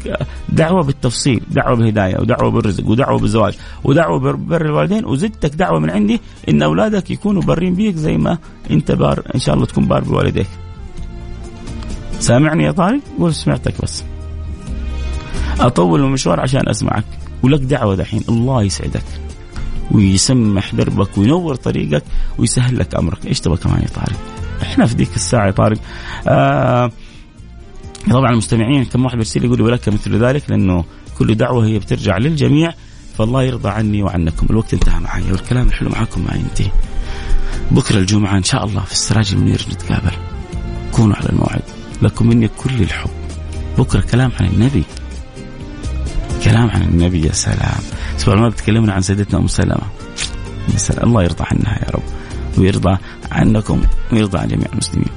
دعوة 0.48 0.82
بالتفصيل 0.82 1.40
دعوة 1.50 1.76
بالهداية 1.76 2.20
ودعوة 2.20 2.50
بالرزق 2.50 2.86
ودعوة 2.86 3.18
بالزواج 3.18 3.58
ودعوة 3.84 4.18
ببر 4.18 4.66
الوالدين 4.66 5.04
وزدتك 5.04 5.54
دعوة 5.54 5.80
من 5.80 5.90
عندي 5.90 6.20
إن 6.48 6.62
أولادك 6.62 7.10
يكونوا 7.10 7.42
بارين 7.42 7.74
بيك 7.74 7.96
زي 7.96 8.16
ما 8.16 8.38
أنت 8.70 8.92
بار 8.92 9.22
إن 9.34 9.40
شاء 9.40 9.54
الله 9.54 9.66
تكون 9.66 9.86
بار 9.86 10.04
بوالديك. 10.04 10.46
سامعني 12.20 12.64
يا 12.64 12.72
طارق؟ 12.72 13.00
قول 13.18 13.34
سمعتك 13.34 13.82
بس. 13.82 14.04
أطول 15.60 16.00
المشوار 16.00 16.40
عشان 16.40 16.68
أسمعك. 16.68 17.04
ولك 17.42 17.60
دعوة 17.60 17.94
دحين. 17.94 18.24
الله 18.28 18.62
يسعدك. 18.62 19.04
ويسمح 19.90 20.74
دربك 20.74 21.18
وينور 21.18 21.54
طريقك 21.54 22.02
ويسهل 22.38 22.78
لك 22.78 22.94
أمرك. 22.94 23.26
إيش 23.26 23.40
تبغى 23.40 23.56
كمان 23.56 23.82
يا 23.82 23.88
طارق؟ 23.94 24.16
إحنا 24.62 24.86
في 24.86 24.94
ديك 24.94 25.14
الساعة 25.16 25.46
يا 25.46 25.50
طارق. 25.50 25.78
آه 26.28 26.90
طبعا 28.10 28.30
المستمعين 28.30 28.84
كم 28.84 29.04
واحد 29.04 29.16
بيرسل 29.16 29.44
يقول 29.44 29.60
ولك 29.60 29.88
مثل 29.88 30.24
ذلك 30.24 30.50
لأنه 30.50 30.84
كل 31.18 31.34
دعوة 31.34 31.66
هي 31.66 31.78
بترجع 31.78 32.18
للجميع 32.18 32.74
فالله 33.18 33.42
يرضى 33.42 33.68
عني 33.68 34.02
وعنكم. 34.02 34.46
الوقت 34.50 34.74
انتهى 34.74 35.00
معي 35.00 35.32
والكلام 35.32 35.66
الحلو 35.66 35.88
معكم 35.90 36.24
ما 36.24 36.34
ينتهي 36.34 36.70
بكرة 37.70 37.98
الجمعة 37.98 38.36
إن 38.36 38.42
شاء 38.42 38.64
الله 38.64 38.80
في 38.80 38.92
السراج 38.92 39.32
المنير 39.32 39.66
نتقابل. 39.72 40.16
كونوا 40.92 41.16
على 41.16 41.28
الموعد. 41.28 41.62
لكم 42.02 42.26
مني 42.26 42.48
كل 42.48 42.82
الحب. 42.82 43.10
بكرة 43.78 44.00
كلام 44.00 44.32
عن 44.40 44.46
النبي. 44.46 44.84
كلام 46.44 46.70
عن 46.70 46.82
النبي 46.82 47.26
يا 47.26 47.32
سلام. 47.32 47.80
سبحان 48.16 48.38
الله 48.38 48.50
تكلمنا 48.50 48.92
عن 48.92 49.02
سيدتنا 49.02 49.40
أم 49.40 49.46
سلمة. 49.46 49.86
يا 50.72 50.78
سلام. 50.78 51.08
الله 51.08 51.22
يرضى 51.22 51.44
عنها 51.50 51.78
يا 51.86 51.90
رب 51.90 52.02
ويرضى 52.58 52.98
عنكم 53.32 53.82
ويرضى 54.12 54.38
عن 54.38 54.48
جميع 54.48 54.66
المسلمين. 54.72 55.10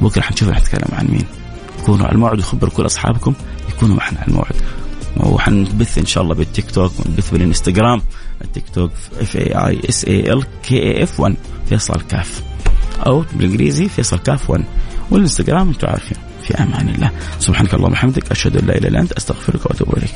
بكرة 0.00 0.22
حنشوف 0.22 0.48
نتكلم 0.48 0.88
عن 0.92 1.06
مين. 1.06 1.26
كونوا 1.86 2.06
على 2.06 2.14
الموعد 2.14 2.38
وخبروا 2.38 2.72
كل 2.72 2.86
أصحابكم 2.86 3.34
يكونوا 3.68 3.96
معنا 3.96 4.18
على 4.18 4.28
الموعد. 4.28 4.54
وحنبث 5.16 5.98
إن 5.98 6.06
شاء 6.06 6.22
الله 6.22 6.34
بالتيك 6.34 6.70
توك 6.70 6.92
ونبث 7.06 7.30
بالإنستغرام 7.30 8.02
التيك 8.44 8.64
توك 8.74 8.90
F 9.20 9.36
A 9.36 9.66
I 9.66 9.80
S 9.88 10.04
A 10.04 10.32
L 10.32 10.44
K 10.62 10.82
A 10.82 11.02
F 11.02 11.20
1 11.20 11.34
فيصل 11.68 12.00
كاف. 12.00 12.42
أو 13.06 13.24
بالإنجليزي 13.32 13.88
فيصل 13.88 14.18
كاف 14.18 14.50
1 14.50 14.64
والإنستغرام 15.10 15.68
أنتم 15.68 15.88
عارفين 15.88 16.18
في 16.42 16.54
أمان 16.54 16.88
الله. 16.88 17.10
سبحانك 17.38 17.74
اللهم 17.74 17.90
وبحمدك 17.90 18.30
أشهد 18.30 18.56
أن 18.56 18.66
لا 18.66 18.78
إله 18.78 18.88
إلا 18.88 19.00
أنت 19.00 19.12
أستغفرك 19.12 19.66
وأتوب 19.66 19.96
إليك. 19.96 20.14